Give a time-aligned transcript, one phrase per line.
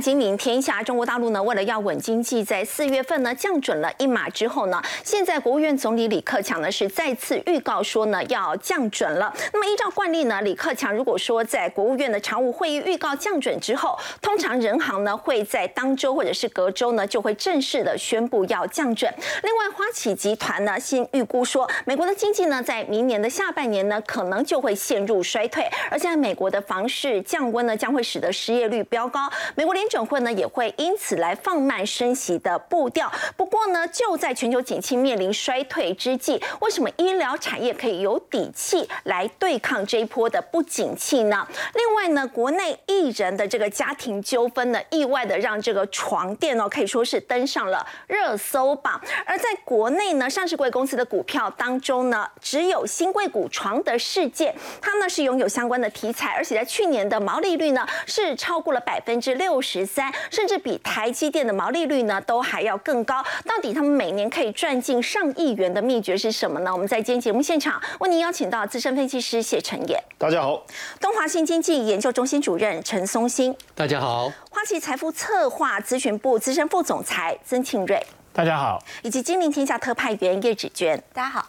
[0.00, 9.30] 今明天下，中国大陆呢，为了要稳经济，在四月份呢降准了一码之后呢，现在国务院总理李克强呢是再次预告说呢要降准了。
[9.52, 19.12] 那么依照惯例呢，李克强如果说在国务院的常务会议预告降准之后，通常人行呢会在当周或者是隔周呢就会正式的宣布要降准。
[19.42, 29.30] 另外，花旗集团呢先预估说，美国的经济呢在明年的下半年呢可能就会陷入衰退，而现在美国的房市降温呢将会使得失业率飙高。
[29.54, 33.10] 美国联准会呢也会因此来放慢升息的步调。
[33.36, 41.44] 不过呢，就在全球景气面临衰退之际，为什么医疗产业可以有底气来对抗这一波的不景气呢？
[41.74, 49.00] 另外呢，国内艺人的这个家庭纠纷呢，意外的让这个床垫哦可以说是登上了热搜榜。
[49.26, 63.24] 而在国内呢，上市贵公司的股票当中呢，只有新贵股床的世界，它呢是拥有相关的题材，而且在去年的毛利率呢是超过了百分之六十三，甚至比台积电的毛利率呢都还要更高。
[63.44, 66.72] 到底他们每年可以赚进上亿元的秘诀是什么呢？
[66.72, 70.64] 我们在今天节目现场为您邀请到资深分析师谢承彦，大家好；
[71.00, 81.46] 东华新经济研究中心主任陈松兴，大家好；花旗财富策划咨询部资深副总裁曾庆瑞，大家好；以及金陵天下特派员叶芷娟，大家好。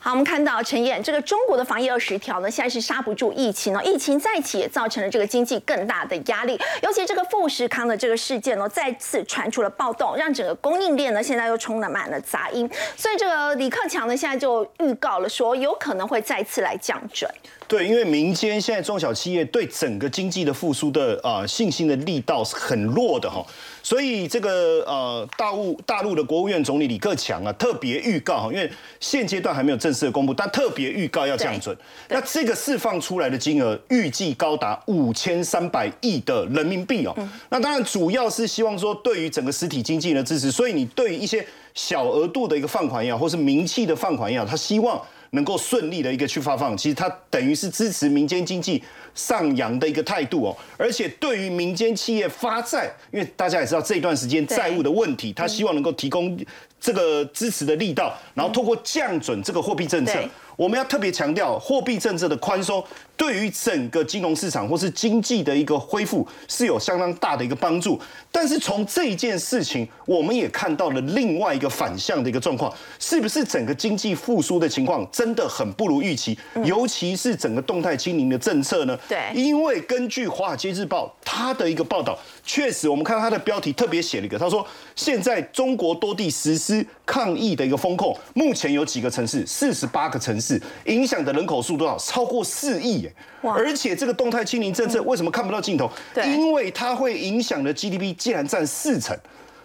[0.00, 17.30] 好，我们看到陈燕，这个中国的防疫二十条呢，现在是刹不住疫情哦，疫情再起也造成了这个经济更大的压力，尤其这个富士康的这个事件呢，再次传出了暴动，让整个供应链呢现在又充满了杂音，所以这个李克强呢现在就预告了说，有可能会再次来降准。
[17.68, 23.42] 对，因为民间现在中小企业对整个经济的复苏的啊信心的力道是很弱的哈，
[23.82, 31.76] 所以这个呃大陆大陆的国务院总理李克强啊特别预告哈，因为现阶段还没有正式的公布，但特别预告要降准。
[32.08, 37.14] 那这个释放出来的金额预计高达五千三百亿的人民币哦。
[37.50, 45.00] 那当然主要是希望说对于整个实体经济的支持，所以你对于一些小额度的一个放款也好，或是名气的放款也好，他希望。
[45.34, 48.82] 能够顺利的一个去发放，其实它等于是支持民间经济
[49.14, 50.56] 上扬的一个态度哦。
[50.76, 56.38] 而且对于民间企业发债，因为大家也知道这一段时间债务的问题，他希望能够提供
[56.78, 60.22] 这个支持的力道，然后透过降准这个货币政策，
[60.56, 62.84] 我们要特别强调货币政策的宽松。
[63.16, 67.98] 对于整个金融市场或是经济的一个恢复是有相当大的一个帮助，
[68.32, 76.36] 但是从这一件事情，我们也看到了另外一个反向的一个状况，是不是整个经济复苏的情况真的很不如预期？
[76.64, 78.98] 尤其是整个动态清零的政策呢？
[79.06, 84.66] 对，因为根据《华尔街日报》它的一个报道，确实我们看到它的标题特别写了一个，他说
[84.96, 91.98] 现在中国多地实施抗疫的一个风控，目前有几个城市，四十八个城市，影响的人口数多少？
[91.98, 93.06] 超过四亿。
[93.42, 95.90] 而且这个动态清零政策为什么看不到尽头？
[96.24, 99.16] 因为它会影响的 GDP 竟然占四成，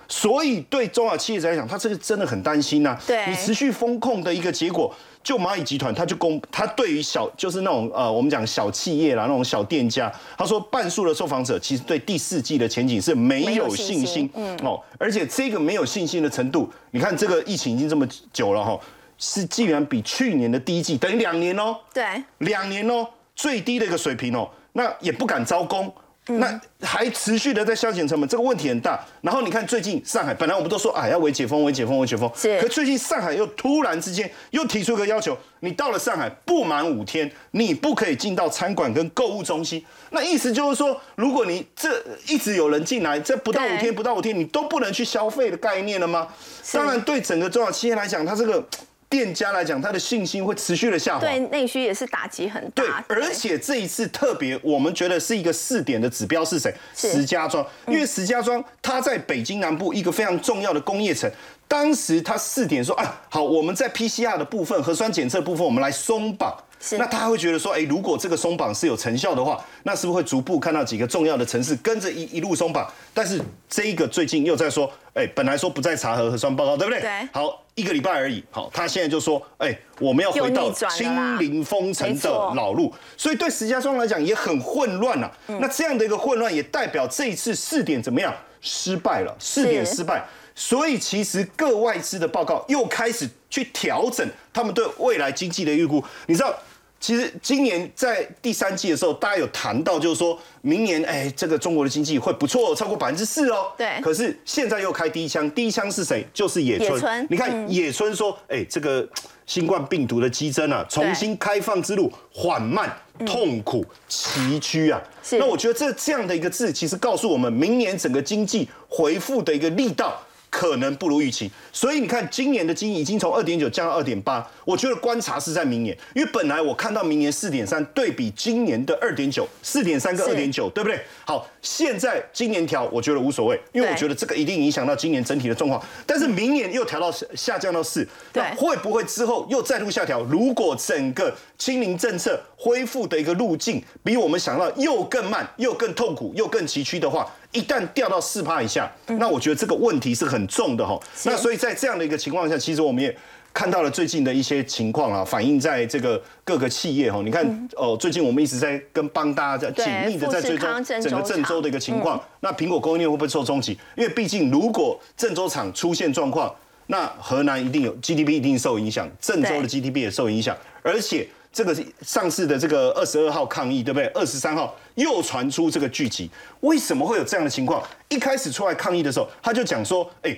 [0.07, 2.97] 所以对中小企业来讲，他这个真的很担心呐。
[3.05, 4.91] 对，你持续风控的一个结果，
[5.21, 14.27] 就蚂蚁集团，他就公，他对于小就是那种呃，我们讲小企业啦，那种小店家，他说半数的受访者其实对第四季的前景是没有信心。
[14.33, 18.79] 嗯哦，而且这个没有信心的程度，你看这个疫情已经这么久了哈，
[19.19, 21.77] 是竟然比去年的第一季等于两年哦。
[21.93, 22.03] 对，
[22.39, 23.07] 两年哦。
[23.35, 25.93] 最低的一个水平哦，那也不敢招工，
[26.27, 28.99] 那还持续的在削减成本，这个问题很大。
[29.21, 32.59] 然后你看最近上海，本来我们都说啊要为解封、为解封、为解封，是。
[32.59, 39.83] 可最近上海又突然之间又提出一个要求，你到了上海不满五天，你不可以进到餐馆跟购物中心。
[40.11, 46.27] 那意思就是说，如果你这一直有人进来，这不到五天、不到五天，你都不能去消费的概念了吗？
[46.73, 48.63] 当然，对整个中小企业来讲，它这个。
[49.09, 53.03] 店家来讲，他的信心会持续的下滑，对内需也是打击很大。
[53.07, 56.73] 对，而且这一次特别，我们觉得是一个试点的指标是谁？
[56.93, 61.31] 石家庄，因为石家庄它在北京南部一个非常重要的工业城，
[61.67, 66.53] 当时它试点说啊，好，我们在 PCR 的部分核酸检测部分，我们来松绑。
[66.97, 72.87] 那他会觉得说，哎，如果这个松绑是有成效的话，那是不是会逐步看到几个重要的城市跟着一一路松绑？
[73.13, 77.01] 但是这一个最近又在说，哎，本来说不再查核核酸报告，对不对？
[77.01, 77.27] 对。
[77.33, 78.43] 好，一个礼拜而已。
[78.51, 85.31] 好，他现在就说，哎，我们要回到清零封城的老路，所以对石家庄来讲也很混乱了。
[85.47, 88.33] 那这样的一个混乱，也代表这一次试点怎么样？
[88.61, 90.25] 失败了，试点失败。
[90.55, 96.03] 所以其实各外资的报告又开始去调整他们对未来经济的预估。
[96.25, 96.51] 你知道？
[96.99, 103.71] 其实今年在第三季的时候，大家有谈到，就是说明年，哎，这个中国的经济会不错，超过百分之四哦。
[103.77, 104.01] 对。
[104.01, 106.27] 可是现在又开第一枪，第一枪是谁？
[106.33, 107.27] 就是野村。
[107.29, 109.07] 你看野村说，哎，这个
[109.45, 112.91] 新冠病毒的激增啊，重新开放之路缓慢、
[113.25, 115.01] 痛苦、崎岖啊。
[115.33, 120.19] 那我觉得这这样的一个字，其实告诉我们，明年整个经济恢复的一个力道。
[120.57, 130.99] 可能不如预期，所以你看今年的经济已经从二点九降到二点八，我觉得观察是在明年，因为本来我看到明年四点三对比今年的二点九，四点三跟二点九，对不对？
[131.23, 140.23] 好，现在今年调我觉得无所谓，因为我觉得这个一定影响到今年整体的状况，但是明年又调到下降到四，那会不会之后又再度下调？
[140.23, 147.31] 如果整个清零政策恢复的一个路径比我们想到又更慢、又更痛苦、又更崎岖的话？
[147.57, 150.99] 一旦掉到四趴以下，那我觉得这个问题是很重的哈。
[151.25, 153.15] 那所以在这样的一个情况下，其实我们也
[153.51, 157.19] 看到了最近的一些情况啊，反映在这个各个企业哈。
[157.25, 162.23] 你看哦，最近我们一直在跟帮大家在紧密的在追踪整个郑州的一个情况。
[162.41, 163.75] 那苹果供应链会不会受冲击？
[163.95, 166.53] 因为毕竟如果郑州厂出现状况，
[166.85, 171.27] 那河南一定有 GDP 一定受影响，郑州的 GDP 也受影响，而且。
[171.57, 174.05] 这个是上市的这个二十二号抗议，对不对？
[174.09, 177.81] 二十三号又传出这个聚集，为什么会有这样的情况？
[178.09, 180.37] 一开始出来抗议的时候，他就讲说：“哎，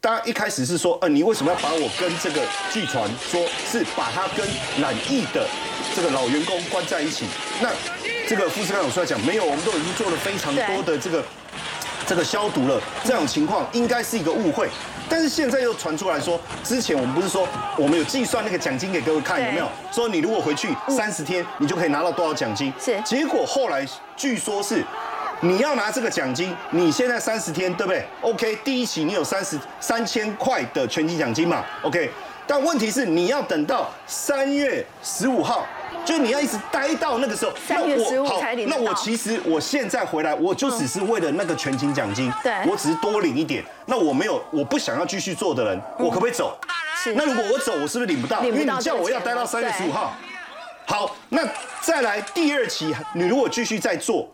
[0.00, 2.40] 大家一开始是说，呃，你为什么要把我跟这个
[2.72, 4.48] 据传说是把他跟
[4.80, 5.46] 染疫的
[5.94, 7.26] 这个老员工关在一起？
[7.60, 7.68] 那
[8.26, 11.22] 这个富士康有出来讲，没有，我们都已经做了非常多的这个
[12.06, 14.70] 这个消毒了，这种情况应该是一个误会。”
[15.08, 19.68] 但是现在又传出来说，之前我们不是说我们有计算那个奖金给各位看有没有？
[19.92, 22.72] 说你如果回去三十天，你就可以拿到多少奖金？
[22.80, 23.00] 是。
[23.02, 23.86] 结果后来
[24.16, 24.84] 据说是，
[25.40, 32.10] 你要拿这个奖金，你现在三十天对不对？OK，第一期你有三十三千块的全勤奖金嘛？OK，
[32.46, 35.66] 但问题是你要等到三月十五号。
[36.06, 43.64] 就你要一直待到那个时候，三月十五才领那我其实我现在回来，我就只是为了那个全勤奖金，对，我只是多领一点。
[43.86, 46.56] 那我没有，我不想要继续做的人，我可不可以走？
[47.02, 47.12] 是。
[47.14, 48.42] 那如果我走，我是不是领不到？
[48.44, 50.14] 因为你叫我要待到三月十五号。
[50.86, 51.42] 好，那
[51.80, 54.28] 再来第二期，你如果继续再做，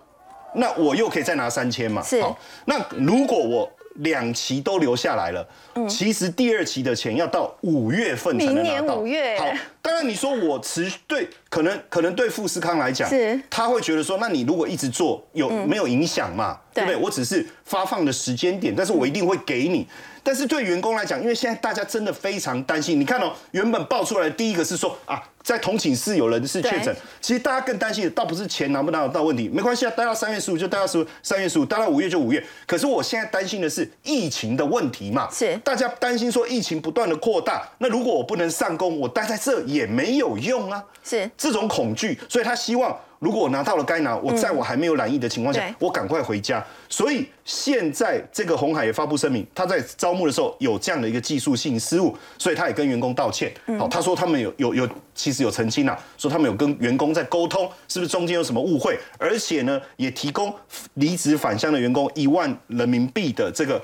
[0.55, 2.03] 那我又可以再拿三千嘛？
[2.03, 2.23] 是。
[2.67, 5.47] 那如果我两期都留下来了，
[5.89, 8.63] 其实第二期的钱要到五月份才能拿到。
[8.63, 9.39] 明年五月。
[9.39, 9.47] 好。
[9.83, 16.57] 当然，你说我持对，可能可能对富士康来讲，是他会觉得说，那你如果一直做，有没有影响嘛？
[16.73, 16.97] 对不对？
[16.97, 19.87] 我只是发放的时间点，但是我一定会给你。
[20.23, 23.01] 但是对员工来讲，因为现在大家真的非常担心。
[23.01, 26.95] 你看哦，原本爆出来的第一个是说啊，在同寝室有人是确诊。
[27.21, 32.43] 其实大家更担心的倒不是钱拿不拿得到问题，没关系啊，待到三月十五就待到十三月十五，待到五月就五月。
[32.67, 35.29] 可是我现在担心的是疫情的问题嘛？
[35.31, 40.83] 是大家担心说疫情不断的扩大，那如果我不能上工，我待在这也没有用啊。
[41.05, 42.97] 是这种恐惧，所以他希望。
[43.19, 46.65] 如果我拿到了该拿，我在我还没有染疫的情况下，我赶快回家。
[46.89, 53.53] 所以现在这个红海也发布声明，他在招募的时候有这样的一个技术性失误，所以他也跟员工道歉。
[53.79, 58.99] 好，他说他们有有有，其是有澄清了，说他们有跟员工在沟通，是不是中间有什么误会？
[59.19, 60.55] 而且呢，也提供
[60.95, 63.83] 离职返乡的员工一万人民币的这个。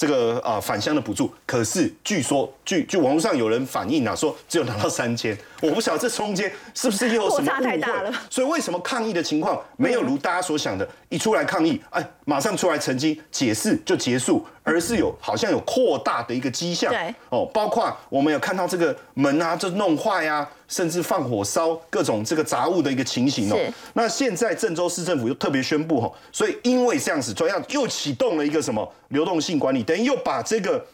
[0.00, 8.12] 这个啊返乡的补助，可是据说据据网络上有人反映啊，说只有拿到三千，我不晓得这中间是不是又有什么误会。
[8.30, 16.92] 所以为什么抗议的情况没有如大家所想的，一出来抗议，哎，马上出来澄清解释就结束，而是有好像有扩大的一个迹象。
[16.92, 20.48] 对，哦，包括我们有看到这个门啊，就弄坏啊。
[20.68, 23.56] 甚至放火烧各种这个杂物的一个情形哦。
[23.94, 30.84] 那现在郑州市政府又特别宣布哦，所以因为这样子，专样又启动了一个什么流动性管理，等于又把这个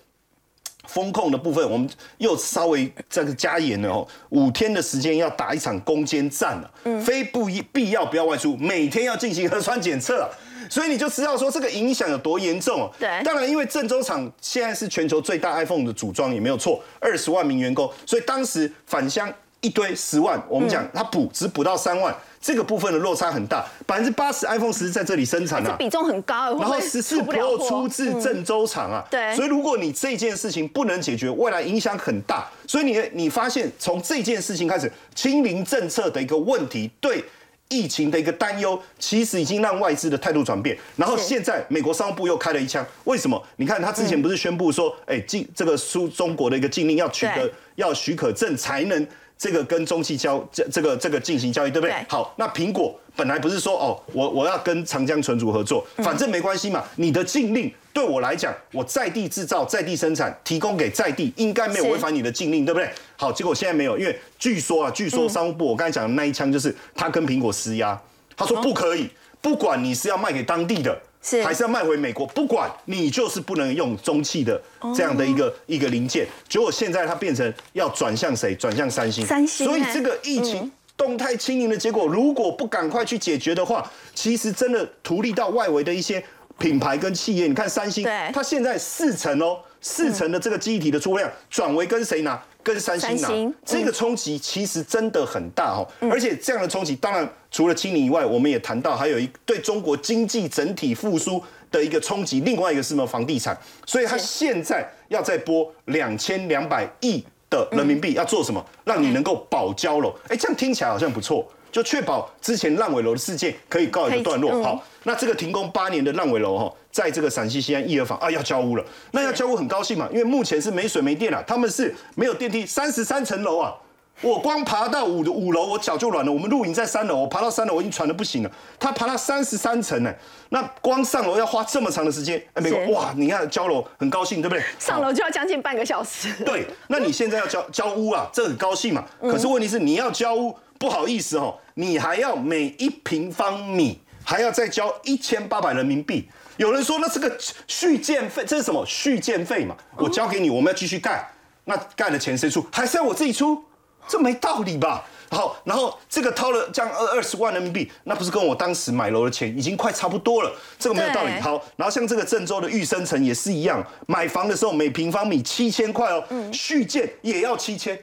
[0.87, 1.89] 风控的部分，我们
[2.19, 4.07] 又稍微这个加严了哦。
[4.31, 10.29] 五天的时间要打一场攻坚战了，非不必必要不要外出，每天要进行核酸检测，
[10.69, 12.91] 所以你就知道说这个影响有多严重哦。
[12.99, 19.33] 对，当然因为郑州厂现在是全球最大 iPhone 的组装也没有错，二十万名员工，所以当时返乡。
[19.65, 37.25] 一堆十万，我们讲它补只补到三万，这个部分的落差很大，百分之八十 iPhone 十在这里生产啊，比重很高，然后十四 Pro 出自郑州厂啊，对，所以如果你这件事情不能解决，未来影响很大，所以你你发现从这件事情开始，清零政策的一个问题，对
[37.71, 43.43] 疫情的一个担忧，其实已经让外资的态度转变，然后现在美国商务部又开了一枪，为什么？
[43.57, 49.09] 你看他之前不是宣布说，哎，禁这个输中国的一个禁令要取得要许可证才能。
[49.37, 51.95] 这个跟中汽交这这个这个进行交易，对不对？
[52.09, 56.83] 好，那苹果本来不是说哦，我我要跟长江存储合作，反正没关系嘛。
[56.97, 62.89] 你的禁令对我来讲，我在地制造、在地生产，提供给在地，应该没有违反你的禁令，对不对？
[63.17, 68.01] 好，结果现在没有，因为据说啊，据说商务部我刚才讲的那一枪就是他跟苹果施压，
[68.37, 69.11] 他说不可以，
[69.41, 70.99] 不管你是要卖给当地的。
[71.43, 74.61] 还是要卖回美国，不管你就是不能用中汽的
[74.95, 76.27] 这样的一个一个零件。
[76.49, 78.55] 结果现在它变成要转向谁？
[78.55, 79.27] 转向三星。
[79.27, 79.67] 三星。
[79.67, 86.23] 所以这个疫情动态清零的结果，如果不赶快去解决的话，其实真的图利到外围的一些
[86.59, 87.47] 品牌跟企业。
[87.47, 92.41] 你看三星，它现在四成哦，四成的这个记忆体的出货量转为跟谁拿？
[92.65, 93.55] 跟三星拿。
[93.65, 95.87] 这个冲击其实真的很大哦。
[96.11, 97.31] 而且这样的冲击，当然。
[97.55, 101.41] 除了清零以外，我们也谈到还有一对中国经济整体复苏
[101.71, 102.41] 的一个冲击。
[102.41, 103.07] 另外一个是什么？
[103.07, 103.57] 房地产。
[103.87, 108.67] 所以他现在要再拨两千两百亿的人民币，要做什么？
[108.83, 110.13] 让你能够保交楼。
[110.27, 114.61] 哎，这样听起来好像不错，就确保之前烂尾楼的事件可以告一个段落。
[114.61, 118.85] 好，那这个停工八年的烂尾楼哈，在这个陕西西安义和坊啊要交屋了。
[119.11, 123.75] 那要交屋很高兴嘛，因为目前是没水没电了，他们是没有电梯，三十三层楼啊。
[124.21, 126.31] 我光爬到五五楼，我脚就软了。
[126.31, 128.51] 我们露营在三楼，我爬到三楼，我已经喘的不行了。
[128.79, 130.15] 他爬到三十三层呢，
[130.51, 132.41] 那光上楼要花这么长的时间。
[132.53, 134.63] 哎，美国哇，你看交楼很高兴，对不对？
[134.79, 136.33] 上楼就要将近半个小时。
[136.47, 139.05] 对，那你现在要交交屋啊，这很高兴嘛。
[139.21, 146.29] 可是问题是你要交屋，不好意思哦，你还要每一平方米还要再交一千八百人民币。
[146.57, 149.77] 有人说那是个续建费，这是什么续建费嘛？
[149.97, 151.29] 我交给你，我们要继续盖，
[151.65, 152.65] 那盖的钱谁出？
[152.73, 153.63] 还是要我自己出？
[154.07, 155.03] 这没道理吧？
[155.31, 160.53] 好，然后这个掏了这样二二十万人民币，那不是跟我当时买楼的钱已经快差不多了？
[160.79, 161.41] 这个没有道理。
[161.41, 167.99] 好，然后像这个郑州的玉生城也是一样，买房的时候每平方米七千块哦，续建也要七千，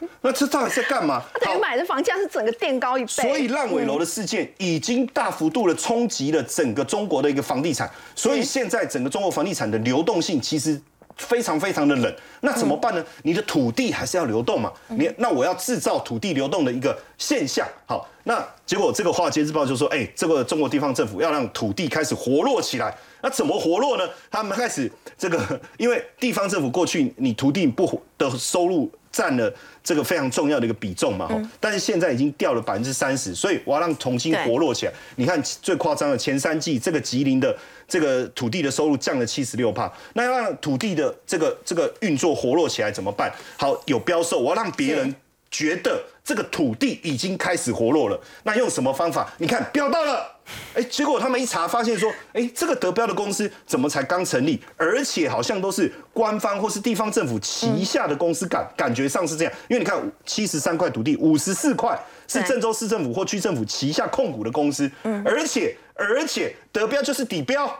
[0.22, 1.22] 那这到底在干嘛？
[1.34, 3.08] 他等于买的房价是整个垫高一倍。
[3.08, 10.80] 所以烂尾楼的事件已经大幅度的冲击了整个中国的一个房地产，所以现在整个中国房地产的流动性其实。
[11.16, 13.04] 非常非常的冷，那怎么办呢？
[13.24, 14.72] 你的土地还是要流动嘛？
[14.86, 17.66] 你那我要制造土地流动的一个现象。
[17.86, 22.96] 好，那结果这个华尔街日报就说，哎，这个中国地方政府要让土地开始活络起来。
[23.20, 24.08] 那怎么活络呢？
[24.30, 28.88] 他们开始这个，因为地方政府过去你土地不的收入。
[29.10, 29.52] 占了
[29.88, 31.26] 这个非常重要的一个比重嘛，
[31.58, 34.92] 但是现在已经掉了百分之三十，所以我要让重新活络起来。
[35.16, 37.56] 你看最夸张的前三季，这个吉林的
[37.88, 43.32] 这个土地的收入降了七十六帕，那要让土地的这个这个运作活络起来怎么办？
[43.56, 45.14] 好，有标售，我要让别人
[45.50, 49.32] 觉得这个土地已经开始活络了，那用什么方法？
[49.38, 50.34] 你看标到了。
[50.72, 59.52] 哎，结果他们一查发现说，哎，这个得标的公司怎么才刚成立，而且好像都是官方或是地方政府旗下的公司，感感觉上是这样。
[59.68, 67.70] 因为你看，七十三块土地，五十四块是郑州市政府或区政府旗下控股的公司，嗯，而且而且得标就是底标，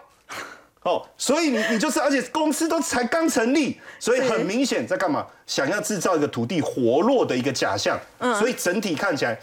[0.83, 5.27] 哦，所以你你就是，而且公司都才刚成立，所以很明显在干嘛？
[5.47, 9.39] 想要制造一个土地活络的一个假象，嗯，所以整体看起来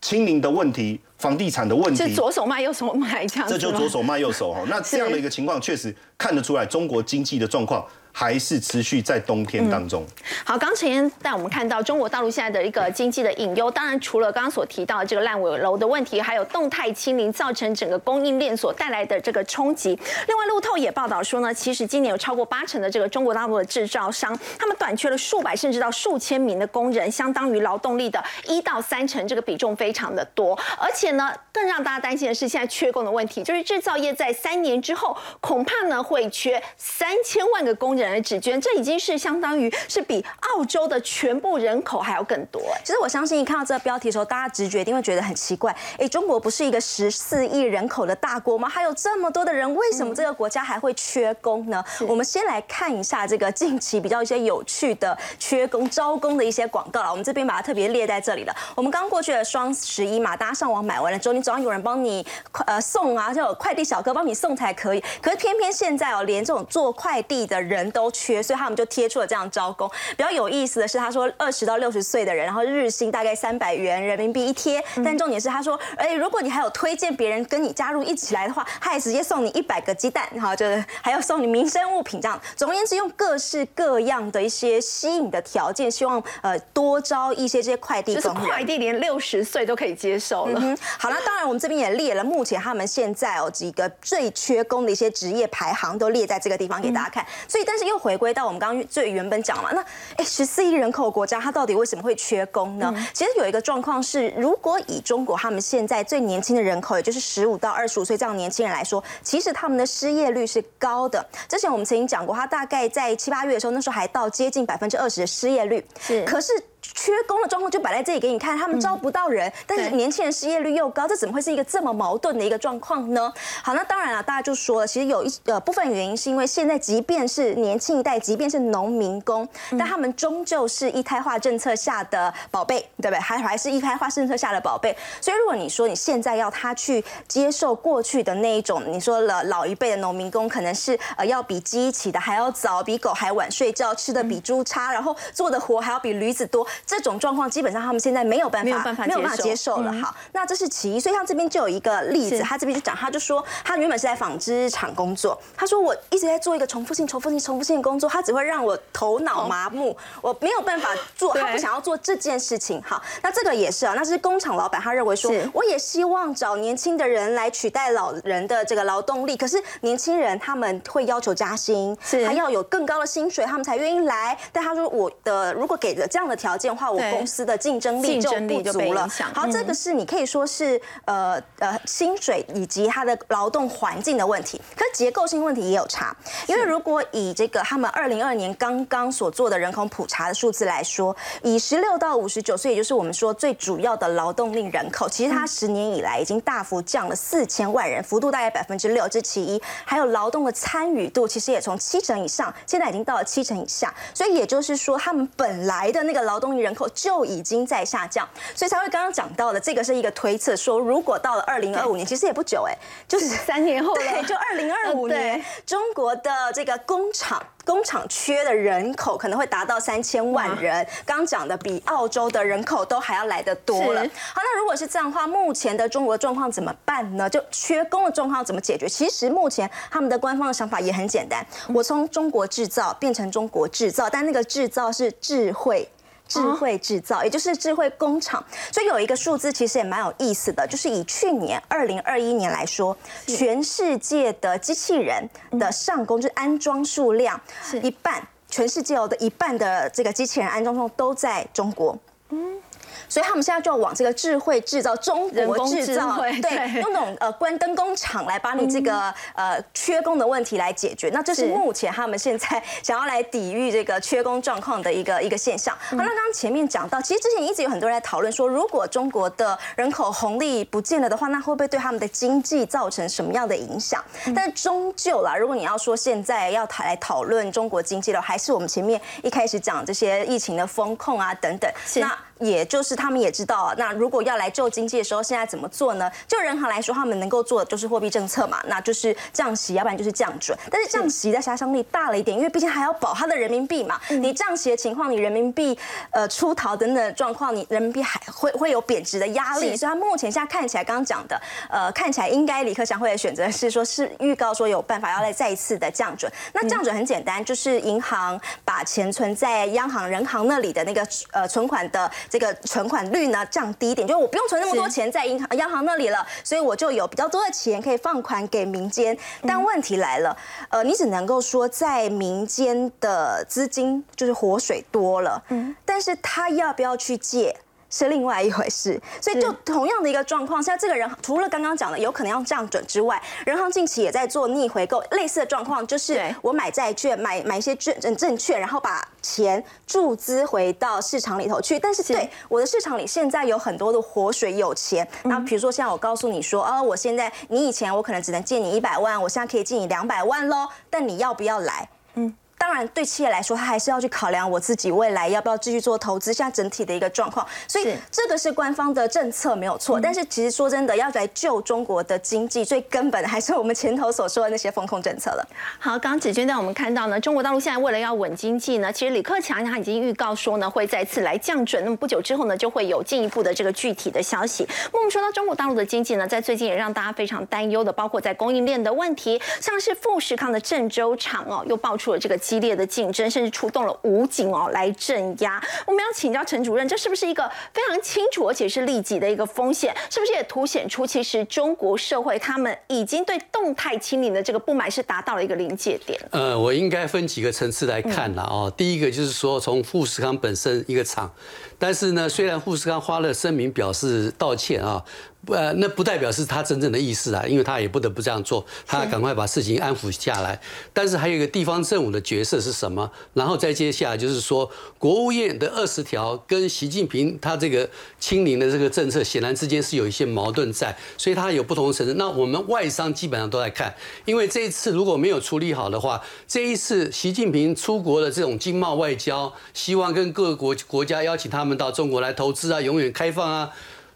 [0.00, 1.00] 清零的问题。
[1.18, 4.62] 房地产的问题是左手卖右手卖这样，这就左手卖右手哈。
[4.68, 7.84] 那这样的一个情况，确实看得出来中国经济的状况。
[8.18, 10.04] 还是持续在冬天当中。
[10.44, 19.90] 好，刚陈燕带我们看到中国大陆现在的一个经济的隐忧，当然除了刚刚所提到的这个烂尾楼的问题，还有动态清零造成整个供应链所带来的这个冲击。
[20.26, 30.58] 另外，路透也报道说呢，其实今年有超过八成的这个中国大陆的制造商，他们短缺了数百甚至到数千名的工人，相当于劳动力的一到三成，这个比重非常的多。
[30.76, 38.07] 而且呢，更让大家担心的是现在缺工的问题，就是制造业在三年之后恐怕呢会缺三千万个工人。
[38.10, 42.60] 人指捐，这已经是相当于是比澳洲的全部人口还要更多。
[42.84, 45.74] 其实我相信一看到这个标题的时候，大家直觉一定会觉得很奇怪。
[45.98, 48.68] 哎，中国不是一个十四亿人口的大国吗？
[48.68, 51.84] 还有这么多的人，为什么这个国家还会缺工呢？
[52.06, 57.10] 我们先来看一下这个近期比较一些有趣的缺工招工的一些广告了。
[57.10, 58.54] 我们这边把它特别列在这里了。
[58.76, 62.24] 我们刚过去的双十一嘛，大家上网买完了之后，你总要有人帮你
[62.66, 65.02] 呃送啊，就有快递小哥帮你送才可以。
[65.20, 67.88] 可是偏偏现在哦，连这种做快递的人。
[67.88, 69.90] 都缺，所以他们就贴出了这样招工。
[70.16, 74.84] 比较有意思的是，他说二十到六十岁的人，然后日薪大概三百元人民币一贴。
[75.04, 82.40] 但重点是他说，哎，如果你还有推荐别人跟你加入一起来的话，他也直接送你一百个鸡蛋，哈，就是还要送你民生物品这样。
[82.56, 88.44] 总而言之，用各式各样的一些吸引的条件，希望呃多招一些这些快递工人。
[88.44, 90.60] 快递连六十岁都可以接受了。
[90.98, 97.24] 好了，当然我们这边也列了目前他们现在哦几个最缺工的一些职业排行，都列在这个地方给大家看。
[97.46, 99.80] 所以但但是又回归到我们刚刚最原本讲嘛，那
[100.16, 102.92] 哎十四亿人口国家，它到底为什么会缺工呢？
[103.14, 111.24] 其实有一个状况是，如果以中国他们现在最年轻的人口，也就是十五到二十五岁这样年轻人来说，其实他们的失业率是高的。
[111.48, 115.86] 之前我们曾经讲过，他大概在七八月的时候，那时候还到接近百分之二十的失业率。
[116.00, 116.52] 是，可是。
[116.80, 123.32] 缺工的状况就摆在这里给你看，他们招不到人，但是年轻人失业率又高，这怎么会是一个这么矛盾的一个状况呢？
[123.62, 133.18] 好，那当然了，大家就说了，其实有一呃部分原因是因为现在即便是年轻一代，即便是农民工，但他们终究是一胎化政策下的宝贝，对不对？
[133.18, 134.96] 还还是一胎化政策下的宝贝。
[135.20, 146.66] 所以如果你说你现在要他去接受过去的那一种，你说了老一辈的农民工可能是呃要比鸡起的还要早，比狗还晚睡觉，吃的比猪差，然后做的活还要比驴子多。
[146.86, 149.92] 这种状况基本上他们现在没有办法，没有办法，没有办法接受了。
[150.02, 151.00] 好，那这是其一。
[151.00, 162.82] 所以像这边就有一个例子，他这边就讲，他就说他原本是在纺织厂工作，他说我一直在做一个重复性、重复性、重复性的工作，他只会让我头脑麻木，我没有办法做，他不想要做这件事情。
[162.82, 171.96] 好，那这个也是啊，那是工厂老板他认为说，我也希望找年轻的人来取代老人的这个劳动力，可是年轻人他们会要求加薪，
[172.26, 174.36] 还要有更高的薪水，他们才愿意来。
[174.52, 179.08] 但他说我的如果给了这样的条件的话，我公司的竞争力就不足了。
[179.32, 186.14] 好，这个是你可以说是呃呃薪水以及它的劳动环境的问题，可是结构性问题也有差。
[186.46, 199.60] 因为如果以这个他们二零二年刚刚所做的人口普查的数字来说，以十六到五十九岁，也就是我们说最主要的劳动力人口，其实它十年以来已经大幅降了四千万人，幅度大概百分之六，这其一。
[199.84, 203.94] 还有劳动的参与度，其实也从七成以上，现在已经到了七成以下。
[204.14, 206.86] 所以也就是说，他们本来的那个劳动力人口。
[206.94, 212.76] 就已经在下降，所以才会刚刚讲到的，这个是一个推测，说如果到了二零二五年，其实也不久哎，
[213.06, 224.00] 就是三年后对，就二零二五年，中国的这个工厂工厂缺的人口可能会达到三千万人，刚讲的比澳洲的人口都还要来得多了。
[224.02, 227.30] 好，那如果是这样的话，目前的中国状况怎么办呢？
[227.30, 228.88] 就缺工的状况怎么解决？
[228.88, 235.88] 其实目前他们的官方的想法也很简单，我从中国制造变成中国制造，但那个制造是智慧。
[236.28, 251.98] 智慧制造，也就是智慧工厂，所以有一个数字其实也蛮有意思的，就是以去年二零二一年来说，全世界的机器人的上工就是安装数量，是一半，全世界的一半的这个机器人安装数都在中国。
[252.28, 252.60] 嗯。
[253.08, 261.10] 所以他们现在就要往这个智慧制造、中国制造，对，用那种呃关灯工厂来把你这个呃缺工的问题来解决。
[261.12, 265.76] 那这是目前他们现在想要来抵御这个缺工状况的一个一个现象。
[265.80, 274.02] 好，那刚刚前面讲到，其实之前一直有很多人在讨论说，如果中国的人口红利不见了的话，那会不会对他们的经济造成什么样的影响？
[274.34, 282.16] 但终究啦，如果你要说现在要来讨论中国经济的，还是我们前面一开始讲这些疫情的风控啊等等，那。
[282.38, 286.10] 也就是他们也知道，那如果要来救经济的时候，现在怎么做呢？
[286.26, 290.56] 就人行来说，他们能够做的就是货币政策嘛，那就是降息，要不然就是降准。
[290.70, 294.00] 但是降息的杀伤力大了一点，因为毕竟还要保它的人民币嘛。
[294.08, 295.76] 你降息的情况，你人民币
[296.10, 299.76] 呃出逃等等状况，你人民币还会会有贬值的压力。
[299.76, 306.30] 所以，他目前现在看起来，刚刚讲的，呃，看起来应该李克强会的选择是说，是预告说有办法要来再一次的降准。
[306.52, 312.10] 那降准很简单，就是银行把钱存在央行、人行那里的那个呃存款的。
[312.28, 319.16] 这个存款率呢降低一点，就是我不用存那么多钱在银行、央行那里了，所以我就有比较多的钱可以放款给民间。
[319.42, 320.36] 但问题来了，
[320.68, 327.56] 呃，你只能够说在民间的资金就是活水多了，嗯，但是他要不要去借？
[327.90, 341.78] 是另外一回事，所以就同样的一个状况，现在这个人除了刚刚讲的有可能要降准之外，人行近期也在做逆回购，类似的状况就是我买债券，买买一些证证券，然后把钱注资回到市场里头去。
[341.78, 351.88] 但是对我的市场里现在有很多的活水有钱，那比如说像我告诉你说，哦，我现在你以前我可能只能借你一百万，我现在可以借你两百万喽，但你要不要来？
[352.14, 352.34] 嗯。
[352.58, 357.46] 当然，对企业来说，他还是要去考量我自己未来要不要继续做投资，现在整体的一个状况。
[357.66, 365.48] 所以这个是官方的政策没有错，但是其实说真的，要来救中国的经济，最根本的还是我们前头所说的那些风控政策了。
[365.78, 371.84] 好，刚刚子君带我们看到呢，中国大陆现在为了要稳经济呢，其实李克强他已经预告说呢，会再次来降准。
[371.84, 374.66] 那么不久之后呢，就会有进一步的这个具体的消息。
[374.92, 382.36] 那我们说到中国大陆的经济呢，在最近也让大家非常担忧的，包括在供应链的问题，像是富士康的郑州厂哦，又爆出了这个。
[382.48, 385.62] 激烈的竞争，甚至出动了武警哦来镇压。
[385.86, 389.94] 我们要请教陈主任，这是不是一个非常清楚而且是立即的一个风险？
[390.08, 396.18] 是不是也凸显出其实中国社会他们已经对动态清零的这个不满是达到了一个临界点？
[396.30, 398.72] 呃，我应该分几个层次来看了哦。
[398.74, 401.30] 第一个就是说，从富士康本身一个厂，
[401.78, 405.04] 但是呢，虽然富士康花了声明表示道歉啊。
[405.46, 410.60] 呃，那不代表是他真正的意思啊，因为他也不得不这样做，他赶快把事情安抚下来。
[410.92, 413.10] 但是还有一个地方政府的角色是什么？
[413.32, 422.14] 然后再接下来就是说，国务院的二十条跟习近平他这个清零的这个政策，显然之间是有一些矛盾在，所以他有不同的层次。
[422.14, 423.94] 那我们外商基本上都在看，
[424.26, 433.70] 因为这一次如果没有处理好的话，这一次习近平出国的这种经贸外交，希望跟各个国国家邀请他们到中国来投资啊，永远开放啊。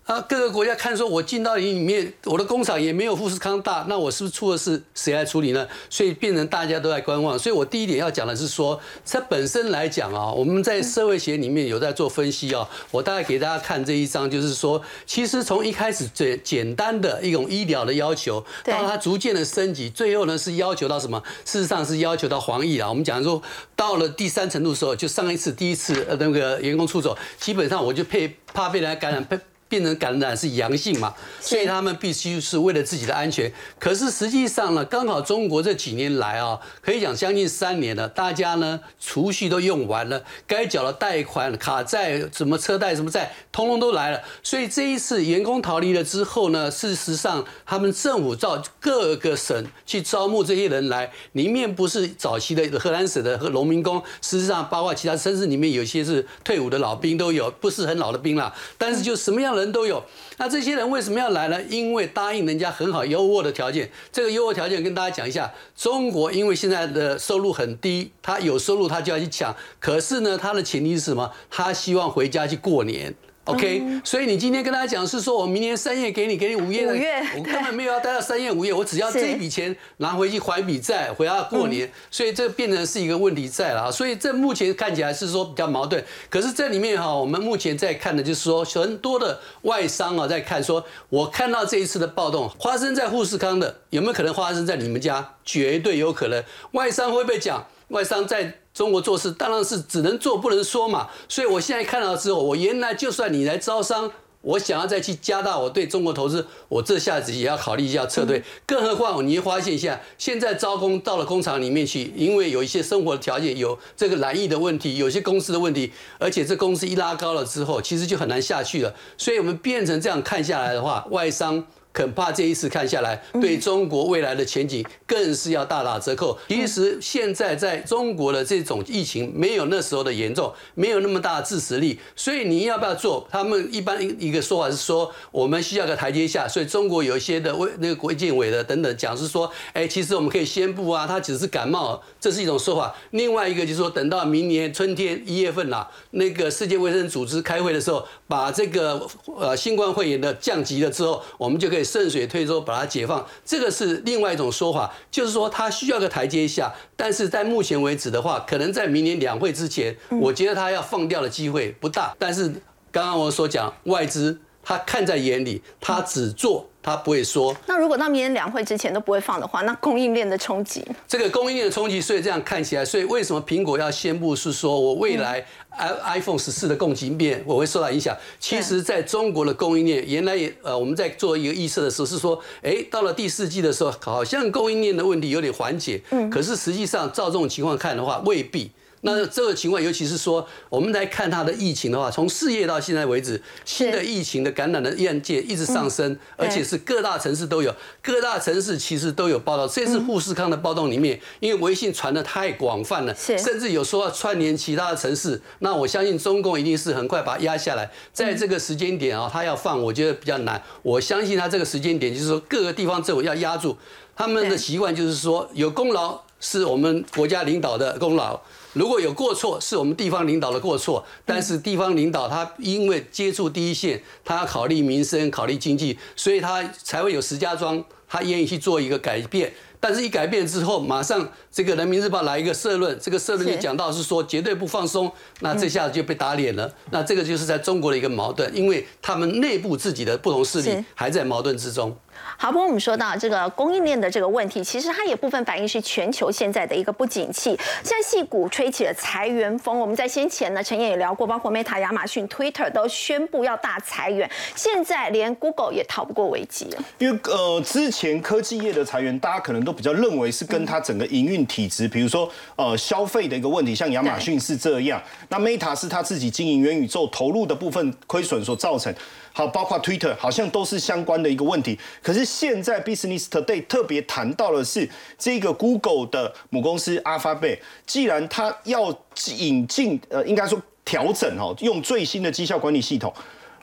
[0.04, 5.66] 啊，各个国家看说，我进到里面，我的工厂也没有富士康大，那我是不是出了事，谁来处理呢？
[5.88, 7.38] 所以变成大家都在观望。
[7.38, 12.68] 所以我第一点要讲的是说，它本身来讲啊，我们在社会学里面有在做分析啊。
[12.90, 21.22] 我大概给大家看这一张，就是说，其实从一开始最简单的一种医疗的要求，到它逐渐的升级，最后呢是要求到什么？
[21.44, 22.88] 事实上是要求到防疫啊。
[22.88, 23.40] 我们讲说，
[23.76, 29.38] 到了第三程度的时候，就上一次第一次呃那个员工出走，基本上我就配怕被人家感染，被。
[29.72, 33.50] 变成感染是阳性嘛，所以他们必须是为了自己的安全。
[33.78, 44.20] 可是实际上呢，刚好中国这几年来啊，可以讲将近三年了，大家呢储蓄都用完了，该缴的贷款、卡债、什么车贷、什么债，通通都来了。
[44.42, 58.54] 所以这一次员工逃离了之后呢，事实上他们政府照各个省去招募这些人来，里面不是早期的荷兰省的和农民工，事实上包括其他城市里面有些是退伍的老兵都有，不是很老的兵啦。
[58.76, 59.61] 但是就什么样的？
[59.62, 60.04] 人都有，
[60.36, 61.62] 那这些人为什么要来呢？
[61.70, 63.90] 因为答应人家很好优渥的条件。
[64.12, 69.54] 这个优渥条件跟大家讲一下，中国因为现在的收入很低，他有收入他就要去抢。
[69.80, 71.32] 可是呢，他的前提是什么？
[71.50, 73.14] 他希望回家去过年。
[73.44, 76.92] OK，所以你今天跟大家讲是说，我明年三月给你，给你五月的，
[77.36, 83.90] 我根本没有要待到三月五月， 我只要这一笔钱拿回去还笔债，回家过年，所以这变成是一个问题在了啊。
[83.90, 86.00] 所以这目前看起来是说比较矛盾，
[86.30, 95.34] 可是这里面哈，我们目前在看的就是说，很多的外商啊在看，说我看到这一次的暴动发生在富士康的，有没有可能发生在你们家？
[95.44, 96.40] 绝对有可能。
[96.72, 97.66] 外商会不会讲？
[97.88, 98.58] 外商在。
[98.74, 108.42] 中国做事当然是只能做不能说嘛，所以我现在看到之后，我原来就算你来招商，我想要再去加大我对中国投资，我这下子也要考虑一下撤退。
[108.66, 118.94] 更何况你会发现一下，现在招工到了工厂里面去，因为有一些生活的条件，有这个难易的问题，有些公司的问题，而且这公司一拉高了之后，其实就很难下去了。
[119.18, 121.66] 所以我们变成这样看下来的话，外商。
[121.92, 126.38] 恐怕这一次看下来，对中国未来的前景更是要大打折扣。
[126.48, 133.28] 其实现在在中国的这种疫情没有那时候的严重，没有那么大的致死力，所以你要不要做？
[133.30, 136.48] 他们一般一个说法是说，我们需要个台阶下。
[136.48, 142.94] 所以中国有一些的卫那个国建委的等等讲是说，哎，其实我们可以宣布啊，他只是感冒，这是一种说法。
[143.10, 151.81] 另外一个就是说，等到明年春天一月份啦，那个世界卫生组织开会的时候，把这个呃新冠肺炎的降级了之后，我们就可以。
[151.84, 156.72] 顺水推舟把它解放，这个是另外一种说法，就是说它需要个台阶下。
[156.96, 162.14] 但是在目前为止的话，可能在明年两会之前，我觉得它要放掉的机会不大。
[162.18, 162.48] 但是
[162.90, 166.66] 刚刚我所讲，外资他看在眼里，他只做。
[166.84, 167.56] 他不会说。
[167.66, 170.84] 那如果到明年两会之前都不会放的话，那供应链的冲击？
[171.06, 175.46] 这个供应链的冲击，所以这样看起来，所以为什么苹果要宣布是说我未来
[175.76, 178.16] i iPhone 十四的供给链我会受到影响？
[178.40, 186.02] 其实，在中国的供应链，原来也呃我们在做一个预测的时候是说，哎，到了第四季的时候，好像供应链的问题有点缓解。
[186.10, 186.28] 嗯。
[186.28, 188.72] 可是实际上照这种情况看的话，未必。
[189.04, 199.66] 那这个情况，尤其是说，我们来看它的疫情的话，从四月到现在为止，新的疫情的感染的案件一直上升，而且是各大城市都有，各大城市其实都有报道。
[199.66, 205.40] 这次富士康的暴动里面，因为微信传的太广泛了，甚至有说要串联其他的城市。
[205.58, 210.62] 那我相信中共一定是很快把它压下来，在这个时间点啊，他要放，我觉得比较难。
[210.82, 213.76] 我相信他这个时间点就是说，各个地方政府要压住，
[214.14, 218.40] 他们的习惯就是说，有功劳是我们国家领导的功劳。
[218.72, 229.52] 如果有过错，是我们地方领导的过错，但是地方领导他因为接触第一线，他要考虑民生、考虑经济，所以他才会有石家庄，他愿意去做一个改变。
[229.78, 236.72] 但是一改变之后，马上这个人民日报来一个社论，这个社论就讲到是说绝对不放松，那这下子就被打脸了。
[236.92, 241.96] 那这个就是在中国的一个矛盾，因为他们内部自己的不同势力还在矛盾之中。
[242.36, 247.56] 好，不过我们说到这个供应链的这个问题，其实它也部分反映是全球现在的一个不景气。
[247.84, 256.82] 现在戏股吹起了裁员风，我们在先前呢，陈燕也聊过，包括 Meta、亚马逊、Twitter 都宣布要大裁员，现在连 Google 也逃不过危机了。
[256.98, 268.92] 因为呃，之前科技业的裁员，大家可能都比较认为是跟它整个营运体质，比如说呃消费的一个问题，像亚马逊是这样，那 Meta 是它自己经营元宇宙投入的部分亏损所造成。
[269.32, 271.78] 好，包括 Twitter 好像都是相关的一个问题。
[272.02, 278.90] 可是现在 Business Today 特别谈到的是这个 Google 的母公司 Alphabet，既然它要
[279.36, 283.12] 引进，呃，应该说调整哦，用最新的绩效管理系统。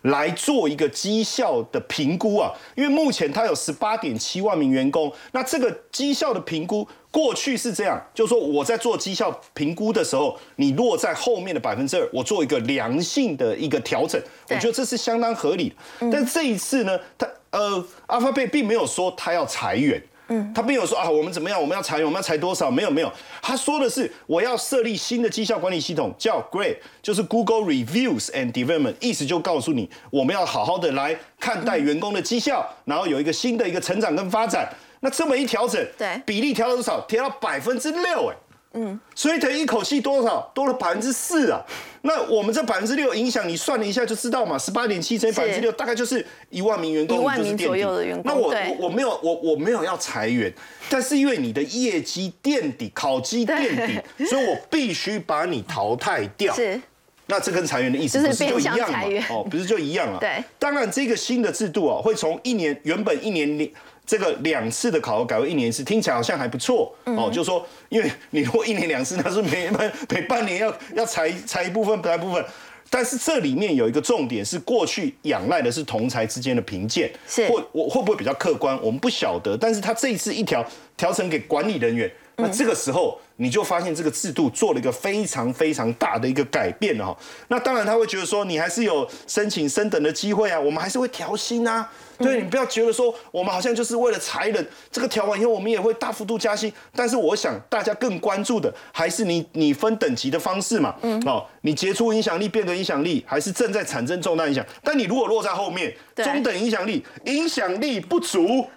[0.04, 15.76] 来做一个绩效的评估啊，因为目前它有十八点七万名员工，那这个绩效的评估过去是这样，就是说我在做绩效评估的时候，你落在后面的百分之二，我做一个良性的一个调整，我觉得这是相当合理的。
[16.12, 20.02] 但这一次呢，他呃，阿发贝并没有说他要裁员。
[20.32, 22.70] 嗯，他并没有说啊，我们怎么样，我们要裁员，我们要裁多少？
[22.70, 23.12] 没有，没有。
[23.42, 34.72] 他说的是，我要设立新的绩效管理系统，叫 Great，就是 Google Reviews and Development，意思就告诉你，我们要好好的来看待员工的绩效，然后有一个新的一个成长跟发展。
[35.02, 37.00] 那这么一调整，对，比例调了多少？
[37.02, 38.36] 调到百分之六，哎。
[38.74, 41.60] 嗯，所以等于一口气多少多了百分之四啊？
[42.04, 48.24] 那我们这百分之六影响，你算了一下就知道嘛，十八点七乘以百分之六，大概就是一万名员工，一万名左右的员工。
[48.26, 50.54] 那我我我没有我我没有要裁员，
[50.88, 56.54] 但是因为你的业绩垫底，考绩垫底， 所以我必须把你淘汰掉。
[56.54, 56.80] 是，
[57.26, 59.00] 那这跟裁员的意思不是就一样吗？
[59.32, 60.20] 哦，不是就一样了。
[60.20, 63.74] 对，当然这个新的制度啊，会从一年原本一年里。
[64.10, 67.30] 这个两次的考核改为一年一次，听起来好像还不错哦。
[67.32, 72.44] 就说，因为你如果一年两次，那是每半 每半年要要裁裁一部分，裁一部分。
[72.90, 79.56] 但是这里面有一个重点是，过去仰赖的是同才之间的评鉴，是或我会不会比较客观，我们不晓得。
[79.56, 80.66] 但是他这一次一条
[80.98, 87.16] 调成给管理人员，那这个时候你就发现这个制度做了一个非常非常大的一个改变了哈。
[87.50, 91.88] 那当然他会觉得说，你还是有申请升等的机会啊，我们还是会调薪啊。
[92.20, 96.72] 对你不要觉得说我们好像就是为了裁人，这个调完以后我们也会大幅度加薪。
[96.94, 100.96] 但是我想大家更关注的还是你你分等级的方式嘛。
[101.02, 101.20] 嗯。
[101.26, 104.66] 哦，你杰出影响力、变革影响力，还是正在产生重大影响？
[104.84, 108.68] 但你如果落在后面，中等影响力、影响力不足，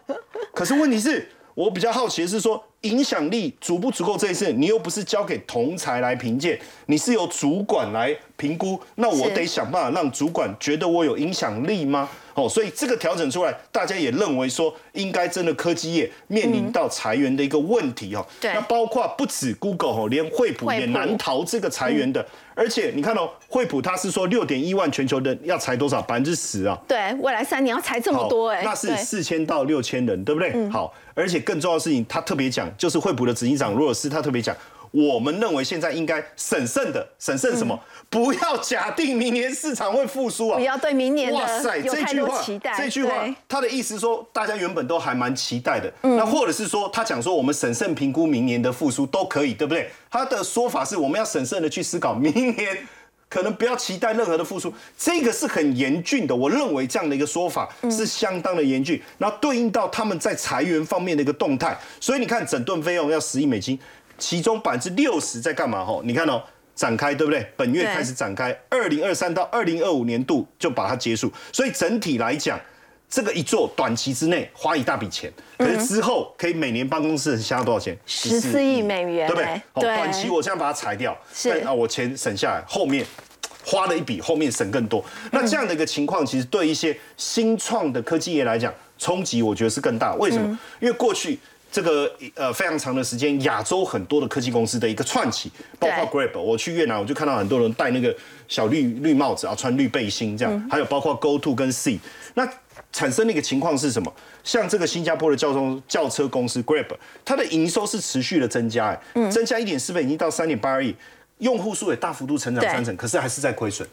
[0.54, 12.08] 可是问题是，我比较好奇的是说，影响力足不足够这一次，你又不是交给同才来评鉴，你是由主管来评估，那我得想办法让主管觉得我有影响力吗？
[12.34, 18.26] 哦，所以这个调整出来，大家也认为说，应该真的科技业面临到裁员的一个问题哦。
[18.40, 18.54] 对。
[18.54, 22.26] 那包括不止 Google 哦，连惠普也难逃这个裁员的。
[22.54, 26.00] 而且你看到惠普，它是说六点一万全球人要裁多少？
[26.00, 26.78] 百分之十啊。
[26.88, 28.62] 对，未来三年要裁这么多哎。
[28.64, 30.68] 那是四千到六千人，对不对？
[30.70, 34.56] 好，而且更重要的事情，他特别讲，就是惠普的执行长罗尔斯，他特别讲。
[34.90, 37.80] 我们认为现在应该审慎的，审慎什么？
[38.10, 40.58] 不要假定明年市场会复苏啊！
[40.58, 42.44] 不要对明年哇塞，这句话，
[42.76, 45.90] 这句话，他的意思说，大家原本都还蛮期待的。
[46.02, 49.90] 那或者是说，他讲说，我们审慎评估明年的复苏都可以，对不对？
[50.10, 52.76] 他的说法是，我们要审慎的去思考，明年
[53.32, 54.72] 可能不要期待任何的复苏。
[54.98, 59.00] 这个是很严峻的，我认为这样的一个说法是相当的严峻。
[59.16, 63.78] 然后对应到他们在裁员方面的一个动态，所以你看，整顿费用要十亿美金。
[64.18, 65.82] 其中百分之六十在干嘛？
[65.82, 66.42] 吼，你看哦，
[66.74, 67.44] 展开对不对？
[67.56, 71.32] 本月开始展开，二零二三到二零二五年度就把它结束。
[71.52, 72.60] 所以整体来讲，
[73.12, 77.94] 这个一做短期之内花一大笔钱，可是之后可以每年办公室下多少钱？
[78.06, 79.62] 十四亿美元，对不对？
[79.74, 83.04] 好，短期我这样把它裁掉，是啊，我钱省下来，后面
[83.66, 85.04] 花了一笔，后面省更多。
[85.30, 90.14] 那这样的一个情况，其实对一些新创的科技业来讲，冲击我觉得是更大。
[90.14, 90.58] 为什么？
[90.80, 91.38] 因为过去。
[91.74, 98.14] 这个呃非常长的时间，亚洲很多的科技公司的一个串起，包括 Grab，我去越南我就看到很多人戴那个
[98.46, 101.98] 小绿绿帽子啊，穿绿背心这样，还有包括 GoTo 跟 C，
[102.34, 102.46] 那
[102.92, 104.12] 产生的一个情况是什么？
[104.44, 106.86] 像这个新加坡的交通轿车公司 Grab，
[107.24, 110.94] 它的营收是持续的增加，哎，增加一点四倍，已经到三点八二亿，
[111.38, 113.88] 用户数也大幅度成长三成，可是还是在亏损。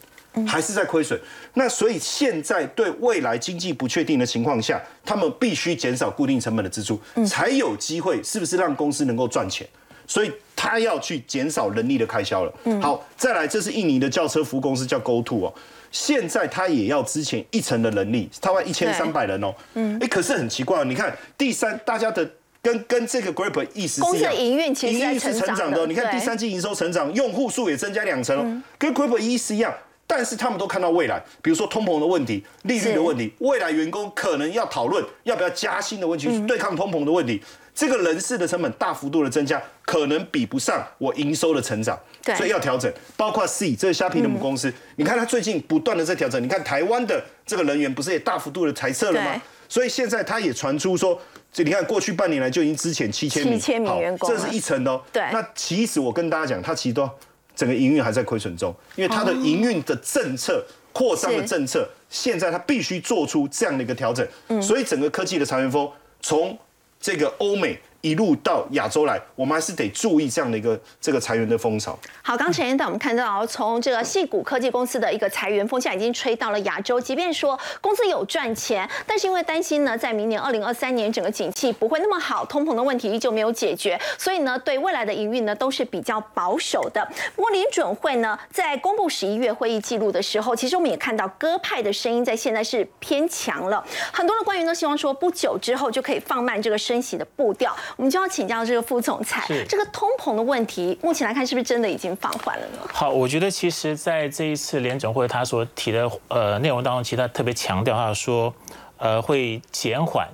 [0.46, 1.20] 还是在亏损，
[1.54, 9.66] 那所以现在对未来经济不确定的情况下，他们必须减少固定成本的支出，才有机会，是不是让公司能够赚钱？
[10.10, 12.52] 所以他要去减少人力的开销了。
[12.82, 15.54] 好，再来，这是印尼的轿车服务公司叫 GoTo 哦，
[15.92, 19.54] 现在他也要之前一层的人力，他要一千三百人哦。
[19.74, 22.28] 嗯，哎，可是很奇怪，你看第三，大家的
[22.60, 25.86] 跟跟这个 Grab 意思是一样，营运其实是成长的。
[25.86, 29.72] 你看第三季营收成长，用户数也增加两成，跟 Grab 意思一样。
[30.08, 37.40] 但是他们都看到未来，比如说通膨的问题、利率的问题，未来员工可能要讨论要不要加薪的问题，对抗通膨的问题。
[37.74, 41.98] 这个人事的成本大幅度的增加，可能比不上我营收的成长，
[42.36, 42.92] 所以要调整。
[43.16, 46.42] 包括 C 这是虾皮的母公司，你看它最近不断的在调整。
[46.42, 49.40] 你看台湾的这个人员不是也大幅度的裁撤了吗？
[49.68, 51.18] 所以现在它也传出说，
[51.52, 55.00] 这你看过去半年来就已经之前七千名，七千名员工，这是一层哦。
[55.12, 55.22] 对。
[55.32, 57.08] 那其实我跟大家讲，它其实都
[57.54, 64.26] 整个营运还在亏损中，因为它的营运的政策扩张的政策，现在它必须做出这样的一个调整。
[64.48, 64.60] 嗯。
[64.60, 65.88] 所以整个科技的裁员风
[66.20, 66.58] 从
[67.00, 67.78] 这个欧美。
[68.00, 71.98] 一路到亚洲来，我们还是得注意这样的一个这个裁员的风潮。
[72.22, 77.00] 好，刚才，我们看到从这个细股科技公司的一个裁员风，向已经吹到了亚洲。
[77.00, 87.06] 即便说公司有赚钱，但是因为担心呢，在明年二零二三年整个景气不会那么好，通膨的问题依旧没有解决，所以呢，对未来的营运呢都是比较保守的。
[87.36, 93.84] 不过联准会呢，在公布十一月会议记录的时候，其实我们也看到鸽派的声音在现在是偏强了。
[94.12, 97.76] 很多的官员都希望说，不久之后就可以放慢这个升息的步调。
[97.96, 102.78] 我们就要请教这个副总裁，这个通膨的问题，目前来看是不是真的已经放缓了呢？
[102.92, 108.52] 好，我觉得其实在这一次联总会他所提的呃内容当中，其实他特别强调，他说
[108.98, 110.28] 呃会减缓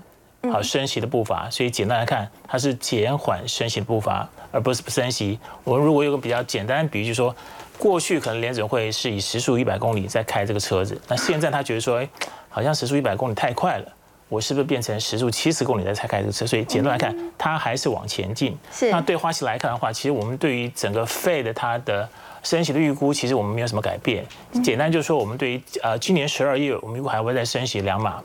[0.53, 5.39] 好升息的步伐，所以简单来看，它是减缓升息的步伐，而不是不升息。
[5.65, 7.35] 我们如果有个比较简单的比喻，就是说
[7.79, 12.09] 过去可能联准会是以时速一百公里在开这个车子，那现在他觉得说，哎，
[12.49, 13.93] 好像时速一百公里太快了。
[14.29, 16.47] 我是不是变成时速七十公里在才开这个车？
[16.47, 18.57] 所以简单来看，它还是往前进。
[18.73, 18.91] 是。
[18.91, 22.09] 那对花旗来看的话，其实我们对于整个 Fed 它的
[22.43, 24.25] 升息的预估，其实我们没有什么改变。
[24.65, 28.21] 简单就是说，我们对于呃今年十二月，我们预估还会再升息两码；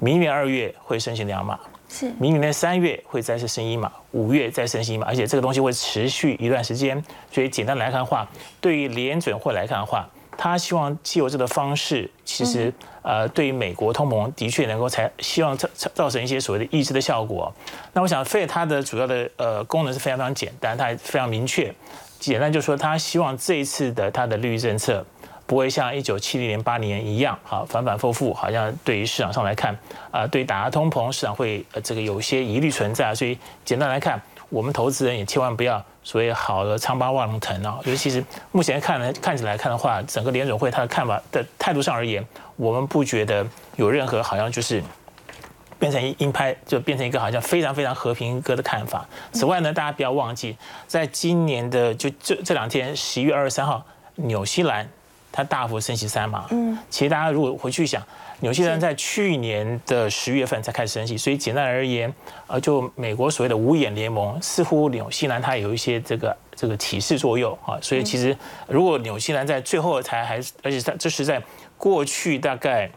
[0.00, 1.56] 明年二月会升息两码；
[1.88, 2.12] 是。
[2.18, 7.02] 明年的三月会再次升一码；五月再升息一码，而且这个东西会持续一段时间。
[7.30, 8.28] 所以简单来看的话，
[8.60, 17.52] 对于联准会来看的话，他希望借由这个方式，其实呃，对于美国通膨的确能够才希望造造成一些所谓的抑制的效果。
[17.92, 21.72] 那我想，Fed 它的主要的呃功能是非常非常简单，它非常明确，
[22.18, 25.04] 简单就是说，他希望这一次的它的利率政策
[25.46, 29.76] 不会像一九七零年八年一样，好反反复复，好像对于市场上来看
[30.10, 33.14] 啊，对打压通膨，市场会呃这个有些疑虑存在。
[33.14, 34.20] 所以简单来看，
[34.54, 35.84] 我们投资人也千万不要。
[36.04, 37.80] 所谓好的疮疤忘了疼啊！
[37.84, 42.24] 尤其是目前看来看起来看的话，整个联准会他的看法的态度上而言，
[42.56, 43.44] 我们不觉得
[43.76, 44.82] 有任何好像就是
[45.78, 49.08] 变成鹰派，就变成一个好像非常非常和平鸽的看法。
[49.32, 53.82] 此外呢，大家不要忘记，在今年的就这这两天，十一月二十三号，
[54.16, 54.86] 纽西兰
[55.34, 56.46] 它大幅升息三码。
[56.52, 58.00] 嗯，其实大家如果回去想。
[58.40, 62.12] 纽西兰在去年的十月份才开始升息，所以简单而言，
[62.48, 67.78] 呃，就美国所谓的五眼联盟，似乎纽西兰它有一些这个这个提示作用啊。
[67.80, 71.40] 所以其实如果纽西兰在最后才还，而且在这是在
[71.78, 72.90] 过去大概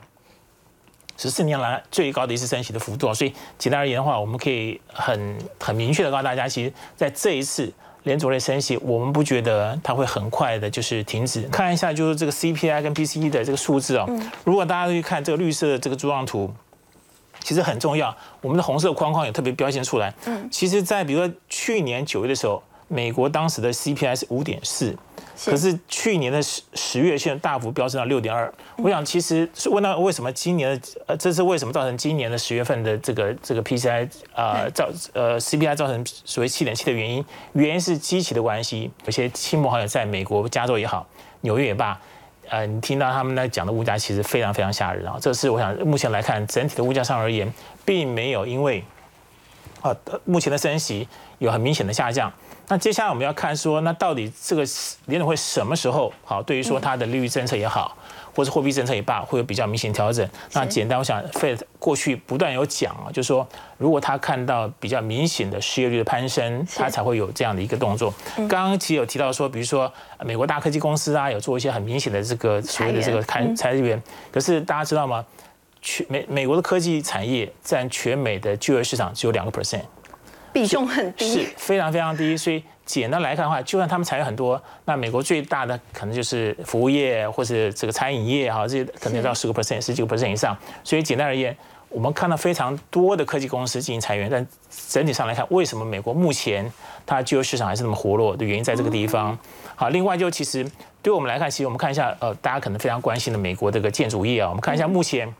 [1.17, 3.13] 十四年来最高的一次升息的幅度啊。
[3.13, 7.71] 所以简单而言的话，我们可以很很明确的告诉大家，其实在这一次。
[8.08, 11.43] 联储类升息，我们不觉得它会很快的，就是停止。
[11.43, 14.10] 看一下，就是这个 CPI 跟 PCE 的这个数字哦。
[14.43, 16.52] 如果大家去看这个绿色的这个柱状图，
[17.41, 18.15] 其实很重要。
[18.41, 20.12] 我们的红色框框也特别标现出来。
[20.26, 24.96] 嗯，其实，在比如说去年九月的时候，美国当时的 CPI 是五点四。
[25.45, 37.23] 可是去年的十十月现在大幅飙升到六点二，我想其实是问到为什么今年的呃这是为什么造成今年的十月份的这个这个 PCI 啊造呃 CPI 造成所谓七点七的原因，
[37.54, 41.08] 原因是机器的关系，有些亲朋好友在美国加州也好，
[41.41, 42.00] 纽约也罢，
[42.50, 47.52] 呃你听到他们在讲的物价其实非常非常吓人啊，这是我想目前来看整体的物价上而言，
[47.86, 48.84] 并没有因为
[49.82, 49.95] 啊
[50.26, 52.34] 目前的升息有很明显的下降。
[52.69, 54.62] 那接下来我们要看说，那到底这个
[55.06, 56.43] 联总会什么时候好？
[56.43, 57.95] 对于说它的利率政策也好，
[58.36, 60.27] 或是货币政策也罢，会有比较明显调整。
[60.51, 68.13] 那简单，我想，Fed 过去不断有讲啊，就是说，如果他看到比较明显的失业率的攀升，他才会有这样的一个动作。
[68.36, 69.89] 刚刚其实有提到说，比如说
[70.25, 74.01] 美国大科技公司啊，有做一些很明显的这个所谓的这个开裁员。
[74.30, 75.25] 可是大家知道吗？
[75.80, 79.84] 全美美国的科技产业占全美的就业市场只有两个 percent。
[80.62, 82.36] 比重很低，是非常非常低。
[82.36, 90.58] 所以简单来看的话，就算他们裁员很多，那美国最大的可能就是服务业或者这个餐饮业哈，这些可能要到十个 percent、十几个 percent 以上。
[90.84, 91.56] 所以简单而言，
[91.89, 94.46] 我们看到非常多的科技公司进行裁员，但
[94.89, 96.72] 整体上来看，为什么美国目前
[97.06, 99.38] 它就业市场还是那么活络的原因在这个地方。
[99.76, 100.65] 好，另外就其实
[101.02, 105.34] 对我们来看，其实我们看一下呃，大家可能非常关心的美国这个建筑业啊，我们看一下目前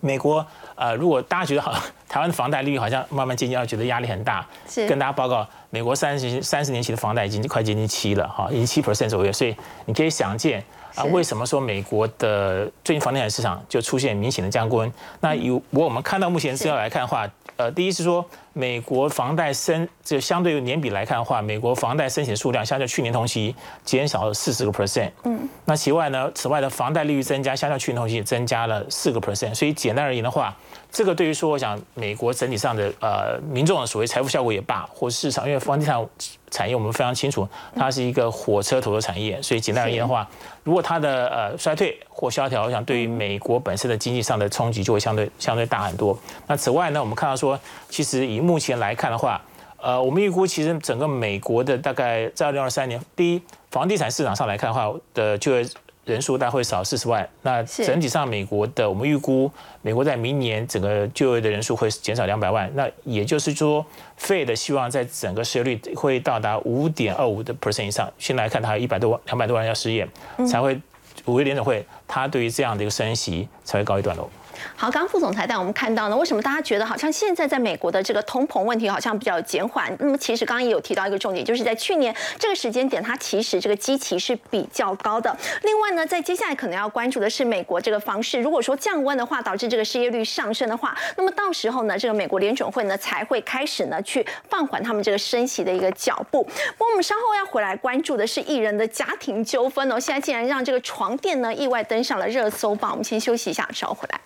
[0.00, 0.44] 美国。
[0.78, 1.72] 呃，如果大家觉得好，
[2.08, 9.54] 台湾的房贷利率好像慢慢渐渐要觉得压力很大，是跟大家报告，美国三十三十年期的房贷已经快接近七了，哈，已经七 percent 左右，所以
[9.86, 10.62] 你可以想见，
[10.94, 14.90] 啊，为什么说美国的最近房地产市场就出现明显的降温？
[15.20, 23.52] 那有我们看到目前资料来看的话，呃，第一是说美国房贷升，就相对于年比来看的话，美国房贷申请数量相较去年同期
[23.84, 25.10] 减少了四十个 percent。
[25.24, 25.48] 嗯。
[25.64, 29.52] 那其外呢，此外的房贷利率增加，相较去年同期增加了四个 percent。
[29.54, 30.56] 所以简单而言的话，
[30.90, 36.04] 这个对于说，我想美国整体上的呃民众的所谓财富效果也罢，或市场，因为房地产
[36.50, 40.26] 产业我们非常清楚，它是一个火车头的产业，所以简单而言的话，
[40.64, 46.18] 如果它的呃衰退或萧条，我想对于美国本身的经济上的冲击就会相对相对大很多。
[46.46, 47.58] 那此外呢，我们看到说，
[47.90, 49.40] 其实以目前来看的话，
[49.76, 55.68] 呃，我们预估其实整个美国的大概在二零二三年，第一房地产市场上来看的话的就业。
[56.08, 59.50] 人数大概会少四十万，那整体上美国的我们预估，
[59.82, 63.84] 美国在明年整个就业的人数会减少两百万，那也就是说
[64.18, 70.08] ，Fed 希望在整个失业率会到达五点二五的 percent 以上，现在来看它一百多万、两百多万要失业，
[70.50, 70.80] 才会
[71.26, 74.30] 五月联总会，它对于这样的一个升息才会告一段落。
[74.76, 79.94] 好，刚刚副总裁带我们看到呢，为什么大家觉得好像现在在美国的这个通膨问题好像比较减缓？
[79.98, 85.36] 那么其实刚刚也有提到一个重点，就是在去年这个时间点，它其实这个基期是比较高的。
[85.62, 96.42] 另外呢，在接下来可能要关注的是美国这个方式，如果说降温的话，导致这个失业率上升的话，那么到时候呢，这个美国联准会呢才会开始呢去放缓他们这个升息的一个脚步。
[96.76, 102.92] 不过我们稍后要回来关注的是艺人的家庭纠纷哦，现在竟然让这个床垫呢意外登上了热搜榜。
[102.92, 104.20] 我们先休息一下，稍后回来。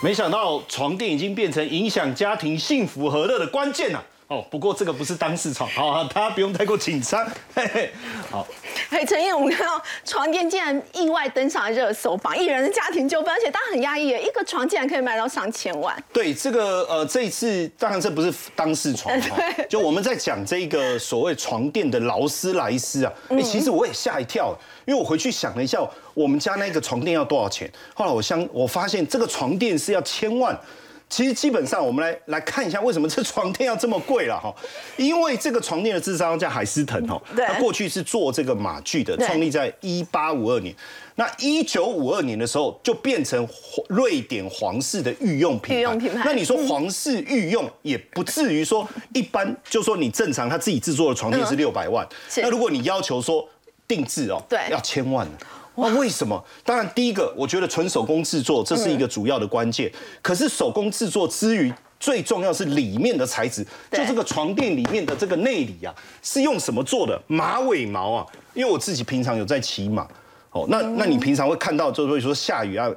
[0.00, 4.02] 没想到床垫已经变成影响家庭幸福和乐的关键了。
[4.28, 7.26] 哦，不过这个不是当事床，好，大家不用太过紧张。
[7.54, 7.90] 嘿嘿，
[8.30, 8.46] 好。
[8.90, 15.96] 哎，陈燕，我们看到床垫竟然意外登上热搜榜，艺人的家庭纠纷，而且大家很压抑，一个床竟然可以卖到上千万。
[16.12, 24.54] 对，这个呃，这一次当然这不是当事床哈， 就我们在讲这个所谓床垫的劳斯莱斯啊，哎，其实我也吓一跳，
[24.84, 25.80] 因为我回去想了一下，
[26.12, 30.54] 我们家那个床垫要多少钱，后来我相我发现这个床垫是要千万。
[31.08, 34.54] 其实基本上，我们来来看一下为什么这床垫要这么贵了哈？
[34.96, 40.74] 因为这个床垫的制造商叫海思腾哈，它过去是做这个马具的，创立在一八五二年。
[41.14, 43.48] 那一九五二年的时候，就变成
[43.88, 46.22] 瑞典皇室的御用品牌。
[46.24, 52.06] 那你说皇室御用也不至于说一般，就说你正常他自己制作的床垫是六百万，
[52.36, 53.48] 那如果你要求说
[53.88, 55.26] 定制哦，对，要千万
[55.78, 56.44] 哇，为什么？
[56.64, 59.90] 当然，第一个，我觉得纯手工制作这是一个主要的关键。
[60.20, 67.20] 可是手工制作之余，最重要是里面的材质，就这个床垫里面的这个内里啊，是用什么做的？
[67.28, 70.06] 马尾毛啊，因为我自己平常有在骑马。
[70.50, 72.88] 哦，那那你平常会看到，就是说下雨啊，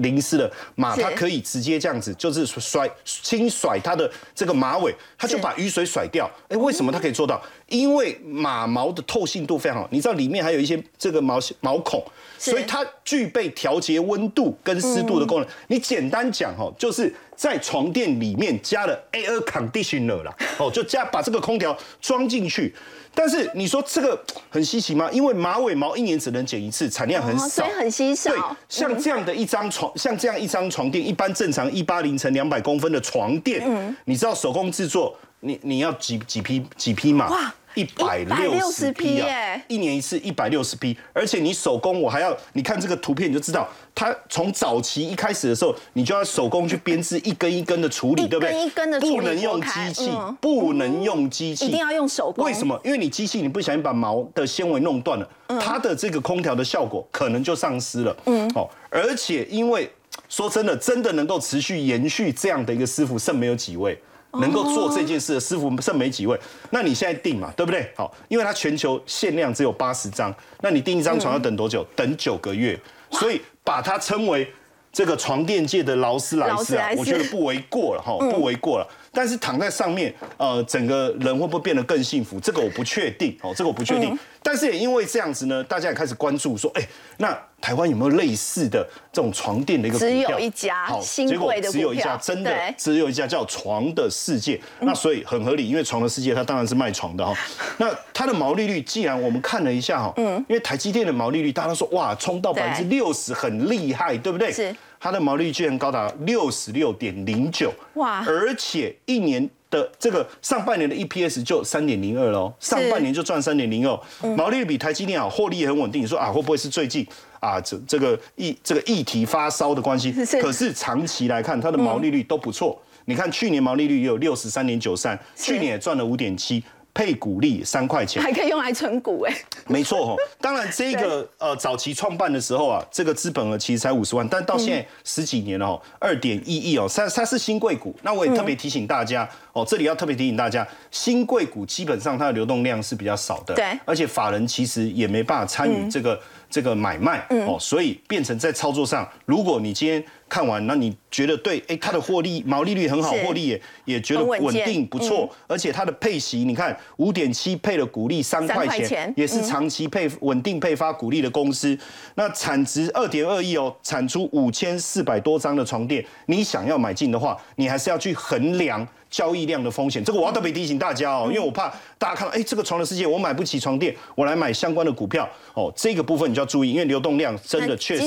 [0.00, 6.30] 淋湿了马，它可以直接这样子，就是甩轻甩它的这个马尾，它就把雨水甩掉。
[6.48, 7.42] 哎，为什么它可以做到？
[7.66, 12.00] 因为马毛的透性度非常好，你知道里面还有一些这个毛毛孔，
[12.38, 15.48] 所以它具备调节温度跟湿度的功能。
[15.66, 22.74] 你简单讲哦，就是在床垫里面加了 air conditioner 啦，哦，就加把这个空调装进去。
[23.14, 25.10] 但是你说这个很稀奇吗？
[25.12, 28.30] 因为马尾毛一年只能剪一次，产量很少，所以很稀少。
[28.30, 37.28] 对，像这样的一张床，像这样一张床垫，一般正常一八零乘两百公分的床垫，嗯，你知道手工制作，你你要几几匹几匹马？
[37.30, 37.54] 哇！
[37.74, 39.62] 一百六十匹啊！
[39.68, 48.50] 一年一次一百六十匹，而且你手工，我还要你看这个图片你就知道，它从早期一开始的时候，你就要手工去编织一根一根的处理，对不对？
[48.50, 50.10] 一根一根的不能用机器，
[50.40, 52.44] 不能用机器，一定要用手工。
[52.44, 52.78] 为什么？
[52.84, 55.28] 因为你机器你不小心把毛的纤维弄断了，
[55.60, 58.16] 它的这个空调的效果可能就丧失了。
[58.26, 59.90] 嗯，哦，而且因为
[60.28, 63.96] 说真的，真的能够持续延续这样的一个师傅，剩没有几位。
[64.34, 66.38] 能够做这件事的师傅剩没几位，
[66.70, 67.90] 那你现在订嘛，对不对？
[67.96, 71.84] 好，因为它全球限量只有八十张，那你订一张床要等多久？
[71.96, 72.78] 等九个月，
[73.10, 74.48] 所以把它称为
[74.92, 78.86] 这个床垫界的劳斯莱斯啊，我觉得不为过了哈，不为过了。
[79.12, 82.38] 但是躺在上面，呃，整个人会不会变得更幸福？
[82.38, 84.16] 这个我不确定哦，这个我不确定。
[84.42, 86.82] 但是也因为这样子呢，大家也开始关注说，哎，
[87.18, 90.08] 那台湾有没有类似的这种床垫的一个股票？
[90.08, 94.58] 只有一家，好，结果只有一家，真的只有一家叫床的世界。
[94.80, 97.34] 那所以很合理，因为床的世界它当然是卖床的哈。
[97.78, 104.52] 那它的毛利率，既然我们看了一下哈，嗯，因为台积电的毛利率，大家都说哇，冲到百分之六十很厉害，对不对？
[104.52, 104.74] 是。
[105.00, 108.22] 它的毛利居然高达六十六点零九哇！
[108.26, 113.98] 而且一年的这个上半年的 EPS 就三点零二喽，上半年就赚三点零二，
[114.36, 116.02] 毛利率比台积电好，获利也很稳定。
[116.02, 117.06] 你说啊，会不会是最近
[117.40, 120.12] 啊这这个议这个议题发烧的关系？
[120.22, 122.78] 是可是长期来看，它的毛利率都不错。
[123.06, 126.62] 你看去年毛利率也有六十三点九三，去年也赚了五点七。
[126.92, 129.34] 配股利三块钱，还可以用来存股哎，
[129.66, 130.16] 没错哦。
[130.40, 137.94] 当然，这个呃早期创办的时候啊，这个资本额其实才五十万，但到现在十几年了哦，二点一亿哦，它它是新贵股。
[138.02, 146.20] 那我也特别提醒大家哦，这里要特别提醒大家，新贵股基本上它的流动量是比较少的，对，而且法人其实也没办法参与这个
[146.50, 150.04] 这个买卖哦，所以变成在操作上，如果你今天。
[150.30, 151.62] 看完，那你觉得对？
[151.66, 161.76] 哎，它的获利毛利率很好，获利也也觉得稳定不错，而且它的配息，你看五点七配了股利三块钱，也是长期配稳定配发股利的公司。
[162.14, 168.86] 那产值二点二亿哦，产出五千四百多张的床垫，你想要买进的话，你还是要去衡量。
[169.10, 175.28] 交易量的风险，这个我要特别提醒大家哦，因为我怕大家看到，哎，这个床的世界我买不起床垫，我来买相关的股票。
[175.52, 178.06] 哦，这个部分你就要注意，因为流动量真的确实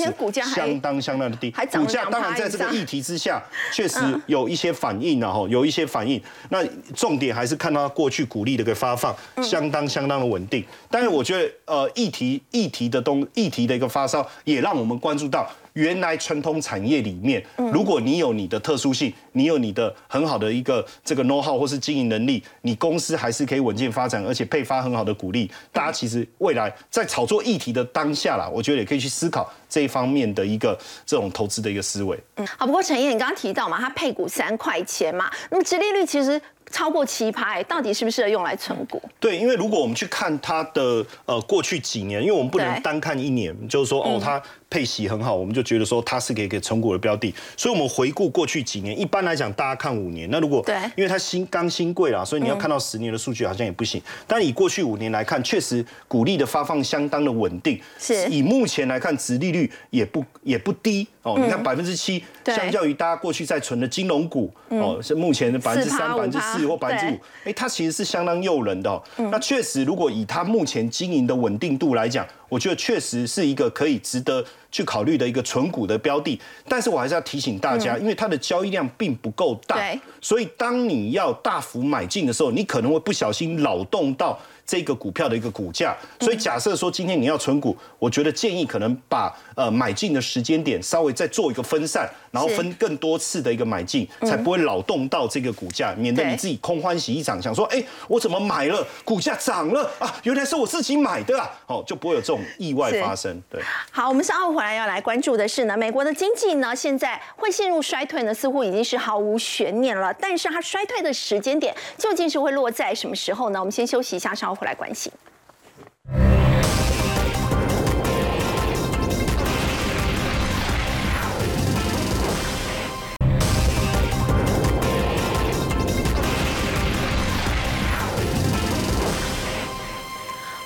[0.55, 3.43] 相当相当的低，股价当然在这个议题之下，
[3.73, 6.21] 确实有一些反应了哈，有一些反应。
[6.49, 6.63] 那
[6.95, 15.45] 重点还是看到过去股利的一个发放相当相当的稳定，但是我觉得呃议题议题的东议题的一个发烧，也让我们关注到。
[15.73, 25.49] 原来传统产业里面，如果你有你的特殊性，你有你的很好的一个这个 know how 或是经营能力，你公司还是可以稳健发展，而且配发很好的鼓励。
[25.71, 32.19] 大家其实未来在炒作议题的当下啦，我觉得也可以去思考这一方面的一个这种投资的一个思维。
[32.35, 32.65] 嗯，好。
[32.65, 36.41] 不过陈燕，你刚刚提到嘛，它配股三块钱嘛，那么殖利率其实。
[36.71, 38.99] 超过七拍，到底适不适合用来存股？
[39.19, 44.41] 对，因为如果我们去看它的呃过去几年，因为我们不能单看一年，就是说哦它
[44.73, 47.31] 配息很好，我们就觉得说它是给给成果的标的。
[47.55, 50.27] 所以我们回顾过去几年，一般来讲大家看五年。
[50.31, 54.01] 那如果对，因为它新刚新贵啦，所以你要看到十年的数据好像也不行。
[54.25, 57.79] 但以过去五年来看，确实股利的发放相当的稳定。
[57.99, 61.37] 是，以目前来看，殖利率也不也不低哦。
[61.39, 66.63] 你看百分之七，相较于大家过去在存的金融股哦，是目前的百分之三、百分之四。
[66.63, 69.03] 或百分之五，哎，它其实是相当诱人的。
[69.17, 76.39] 那确实，如果以它目前经营的稳定度来讲，我觉得确实是一个可以值得去考虑的一个纯股的标的。
[76.69, 79.77] 但是我还是要提醒大家，因为它的交易量并不够大，
[80.21, 84.39] 所以当你要大幅买进的时候，你可能会不小心扰动到。
[84.73, 98.83] 这个股票的一个股价，所以假设说今天你要存股，我觉得建议可能把呃买进的时间点稍微再做一个分散，然后分更多次的一个买进，才不会扰动到这个股价，免得你自己空欢喜一场，想说哎我怎么买了？
[99.05, 99.87] 股价涨了？
[99.99, 103.39] 啊，原来是我自己买的啊，哦就不会有这种意外发生。
[103.51, 103.61] 对，
[103.91, 113.59] 好，我们稍后回来要来关注的是呢，美国的经济呢现在会陷入衰退呢，似乎已经是毫无悬念了，但是它衰退的时间点究竟是会落在什么时候呢？
[113.59, 114.62] 我们先休息一下，稍后。
[114.63, 115.11] 来关心。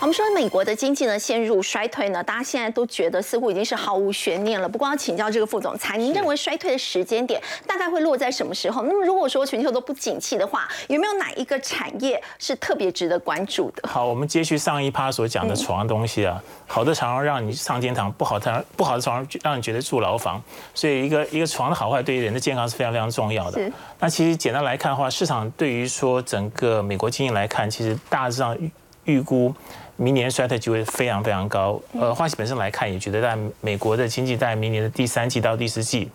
[0.08, 4.70] 我们说美国的经济呢陷入衰退呢，大家现在都觉得似乎已经是毫无悬念了。
[4.70, 8.84] 不过要请教这个副总裁，您认为衰退的时间点大概会落在什么时候？
[8.84, 13.86] 那么如果说全球都不景气的话，有没有哪一个产业是特别值得关注的？
[13.86, 20.42] 好，我们接续上一趴所讲的床的东西啊，好的床让你上天堂，不好的不好的床让你觉得住牢房。
[20.74, 23.70] 所以一个一个床的好坏对于人的健康是非常非常重要的。
[24.00, 28.58] 那其实简单来看的话，市场对于说整个美国经济来看，其实大致上
[29.04, 29.54] 预估。
[29.98, 31.80] 明年衰退机会非常非常高。
[32.00, 36.10] 呃，花旗本身来看，也觉得在美国的经济在明年的第三季到第四季，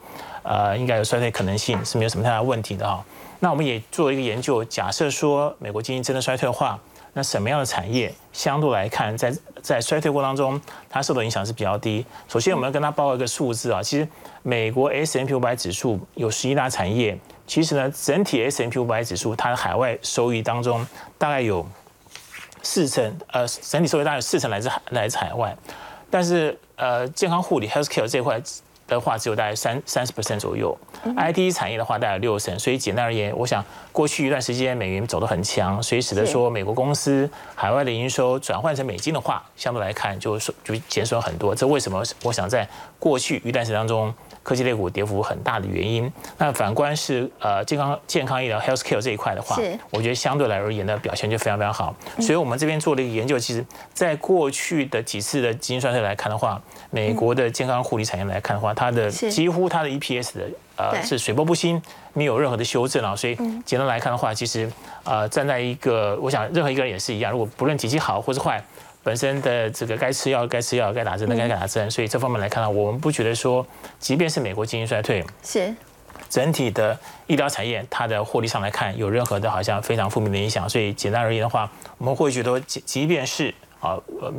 [0.44, 3.04] 呃，应该有衰退可能性，是没有什么太大问题的哈。
[3.40, 6.78] 那我们也做了一个研究，假设说美国经济真的衰退的话，
[7.12, 12.06] 那什么样的产业相对来看，在在衰退过程当中，它受到影响是比较低。
[12.28, 14.06] 首先，我们要跟他报一个数字啊，其实
[14.44, 17.18] 美国 S M P 五百指数有十一大产业，
[17.48, 20.86] 其实呢，整体 S M P 五百指数它的海外收益当中
[21.18, 21.66] 大概有。
[22.62, 25.56] 四成，呃，整体收益大概四成来自海来自海外，
[26.10, 28.40] 但是呃，健康护理 healthcare 这块
[28.86, 30.76] 的话，只有大概三三十 percent 左右。
[31.16, 32.56] IT 产业的话，大概六成。
[32.58, 41.54] 所以简单而言，我想过去一段时间美元走得很强，所以使得说美国公司海外的营收转换成美金的话，相对来看就就减少很多。
[41.54, 42.02] 这为什么？
[42.22, 44.12] 我想在过去一段时间当中。
[44.42, 49.56] 科技类股跌幅很大的原因，那反观是呃健康健康医疗 healthcare 这一块的话，
[49.90, 51.94] 我觉得相对来而言的表现就非常非常好。
[52.18, 53.64] 所以我们这边做了一个研究，其实
[53.94, 61.80] 在过去的几次的基因衰退来看的话，美国的健康护理产业来看的话，它的几乎它的 EPS 的呃是水波不兴，
[62.12, 63.14] 没有任何的修正啊。
[63.14, 64.70] 所以简单来看的话，其实
[65.04, 68.62] 呃站在一个，我想任何一个人也是一样，如果不论景气好或是坏，
[69.02, 71.90] 本身的这个该吃药该吃药，该打针的该打针。
[71.90, 73.66] 所以这方面来看呢，我们不觉得说，
[73.98, 75.74] 即便是美国经济衰退，是。
[76.28, 80.66] 整体的医疗产业，它的获利上来看，有任何的好像非常负面的影响。
[80.66, 83.98] 所以简单而言的话，我们会觉得，即即便是啊，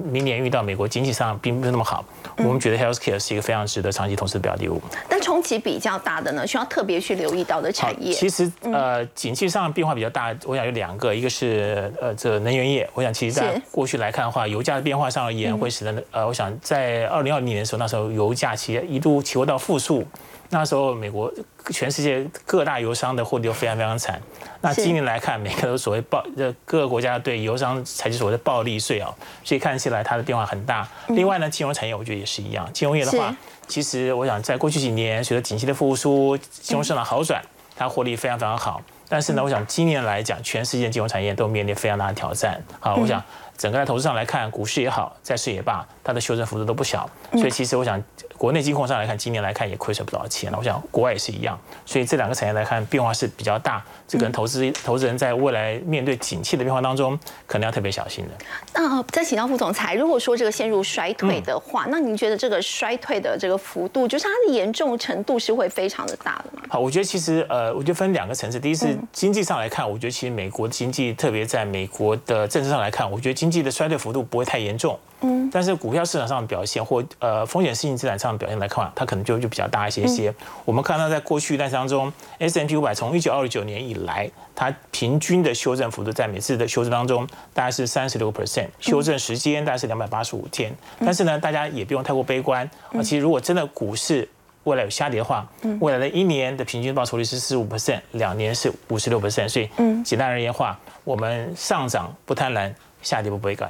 [0.09, 2.03] 明年遇到美国经济上并不是那么好，
[2.37, 4.81] 我们觉得 healthcare 是一个非常值得长期投资的标的物。
[5.09, 8.13] 但冲击比较大的呢，需要特别去留意到的产业。
[8.13, 12.89] 其实呃，景气上变化比较大，我想有两个，一个是呃这能源业。
[12.93, 20.07] 我想其实在过去来看的话，油价的变化上而言，会使得呃，我想在二零二零年的时候，那时候油价其实一度起落到负数。
[20.53, 21.33] 那时候，美国
[21.71, 24.21] 全世界各大油商的获利都非常非常惨。
[24.61, 29.11] 那今年来看，每个都所谓暴，呃各个国家对油商采取所谓的暴利税啊，
[29.43, 30.87] 所以看起来它的变化很大。
[31.07, 32.69] 另外呢，金融产业我觉得也是一样。
[32.71, 33.35] 金融业的话，
[33.67, 37.43] 其实我想在过去几年，随着景气的复苏，金融市场好转，
[37.75, 38.79] 它获利非常非常好。
[39.09, 42.63] 但是呢，我想今年来讲，全世界金融产业都面临非常大的挑战。
[42.79, 43.21] 好，我想
[43.57, 47.09] 整个在投资上来看，股市也好，债市也罢，它的修正幅度都不小。
[47.31, 48.01] 所以其实我想。
[48.43, 50.57] 国内金控上来看，今年来看也亏损不少钱了。
[50.57, 53.81] 我想国外也是一样，所以这两个产业来看变化是比较大。
[54.05, 57.17] 这个投资投资人在未来面对景气的变化当中，
[57.47, 58.31] 可能要特别小心的。
[58.73, 66.63] 那再请教副总裁，如果说这个陷入衰退的话，那您觉得这个衰退的这个幅度，就是它的严重程度是会非常的大的吗？
[66.67, 68.59] 好，我觉得其实呃，我觉得分两个层次。
[68.59, 74.99] 第一是经济上来看，我觉得其实美国的经济，特别在美国的政治上来看，我觉得经济的衰退幅度不会太严重。
[75.25, 80.33] 嗯，但是股票市场上的表现或呃风险性资产上的表现来看，它可能就就比较大一些些。
[80.65, 90.75] 我们看到在过去一段当中，S M P 五百从一九二九年以来，它平均的修正幅度在每次的修正当中大概是三十六个 percent，修正时间大概是两百八十五天。
[90.99, 93.01] 但是呢，大家也不用太过悲观啊。
[93.01, 94.27] 其实如果真的股市
[94.63, 95.45] 未来有下跌的话，
[95.79, 99.49] 未来的一年的平均报酬率是四十五 percent，两年是五十六 percent。
[99.49, 99.69] 所以
[100.03, 103.69] 简单而言话，我们上涨不贪婪，下跌不悲观。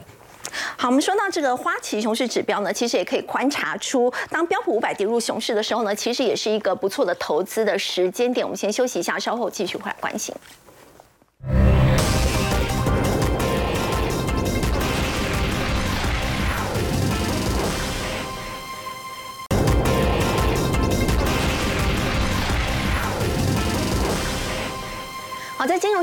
[0.77, 8.45] 好，我们说到这个花旗熊市指标呢，其实也可以观察出，当标普五百跌入熊市的时候呢，其实也是一个不错的投资的时间点。
[8.45, 10.33] 我们先休息一下，稍后继续回来关心。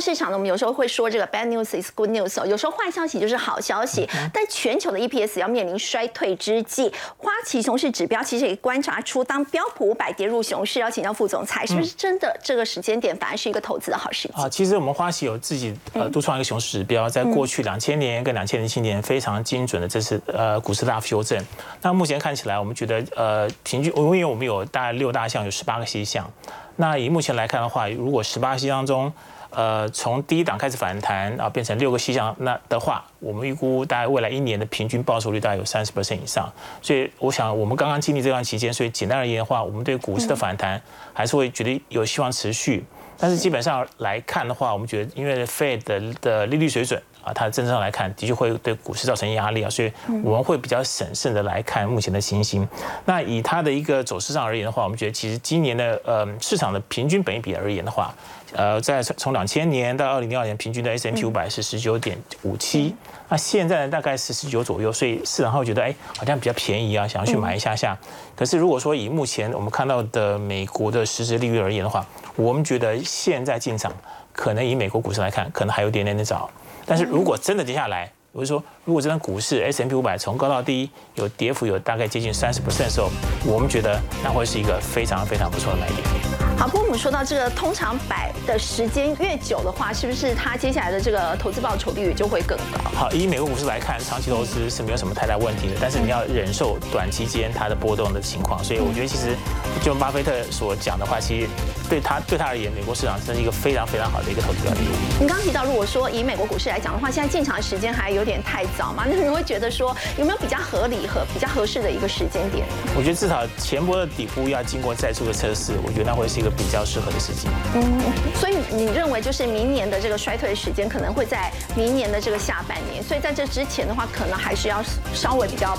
[0.01, 4.09] 市场呢，我们有时候会说这个 bad news is good news 哦，有时候坏消息就是好消息。
[4.33, 14.35] 但全球的 EPS 要面临衰退之际，花旗熊市指标其实也观察出，当标普五百跌入熊市，要请教副总裁，是不是真的这个时间点反而是一个投资的好时机？
[14.35, 21.45] 啊，其实我们花旗有自己呃独创一个熊市指标，在过去两千年跟两千零七年非常精准的这次呃股市大幅修正。
[21.83, 26.31] 那目前看起来，我们觉得呃平均，因为我们有大概六大项，有十八个细项。
[26.77, 29.13] 那以目前来看的话，如果十八细项中，
[29.51, 36.51] 呃，从第一档开始反弹啊，变成六个细项，那的话，我们预估大概未来一年的平均报酬率大概有三十 percent 以上。
[36.81, 40.81] 所以，我想我们刚刚经历这段期间，所以简单而言的话，我们对股市的反弹
[41.13, 42.85] 还是会觉得有希望持续。
[43.19, 45.83] 但是基本上来看的话，我们觉得因为 Fed
[46.23, 49.93] 的利率水准啊，它的政策上来看，的确会对股市造成压力啊，所以
[50.25, 52.67] 我们会比较审慎的来看目前的情形。
[53.05, 58.15] 那以它的一个走势上而言的话，我们觉得其实今年的呃市场的平均本益比而言的话。
[58.53, 62.95] 呃，在从两千年到二零零二年，平均的 S M P 五百是十九点五七，
[63.29, 67.97] 那现在呢大概是十九左右，所以市场会觉得哎，好像比较便宜啊，想要去买一下下。
[68.35, 72.05] 可是如果说以目前我们看到的美国的实质利率而言的话，
[72.37, 73.93] 我们觉得现在进场
[74.33, 76.51] 可能以美国股市来看，可能还有点点的早。
[76.87, 83.11] 但是如果真的跌下来，我是说，如果这张股市 S M P 五百从高到低有跌幅有大概接近三十 percent 的时候，
[83.45, 86.50] 我们觉得那会是一个非常非常不错的买点。
[86.61, 92.91] 好，不过我们说到这个，通常摆的时间越久的话，是不是它接下来的这个投资报酬率就会更高？
[92.95, 98.63] 好，以美国股市来看，长期投资是没有什么太大问题的，但是你要忍受短期间它的波动的情况。
[98.63, 99.35] 所以我觉得，其实
[99.83, 101.49] 就巴菲特所讲的话，其实
[101.89, 104.81] 对他对他而言，美国市场真是一个非常非常好的一个投资标的。
[105.19, 109.07] 你刚刚提到，如果说以美国股市来讲的话，现在进场的时间还有点太早嘛？
[109.09, 112.67] 那你会觉得说有没有比较合理和比较合适的一个时间点？
[112.95, 117.49] 我觉得至少前波的底部要经过再次的测试，我觉得那会是一个比较适合的时机。
[117.75, 118.01] 嗯，
[118.35, 124.83] 所以你认为就是明年的这个衰退时间可能会在明年的这个下半年，所以在这之前的话，可能还是要
[125.15, 125.77] 稍微比较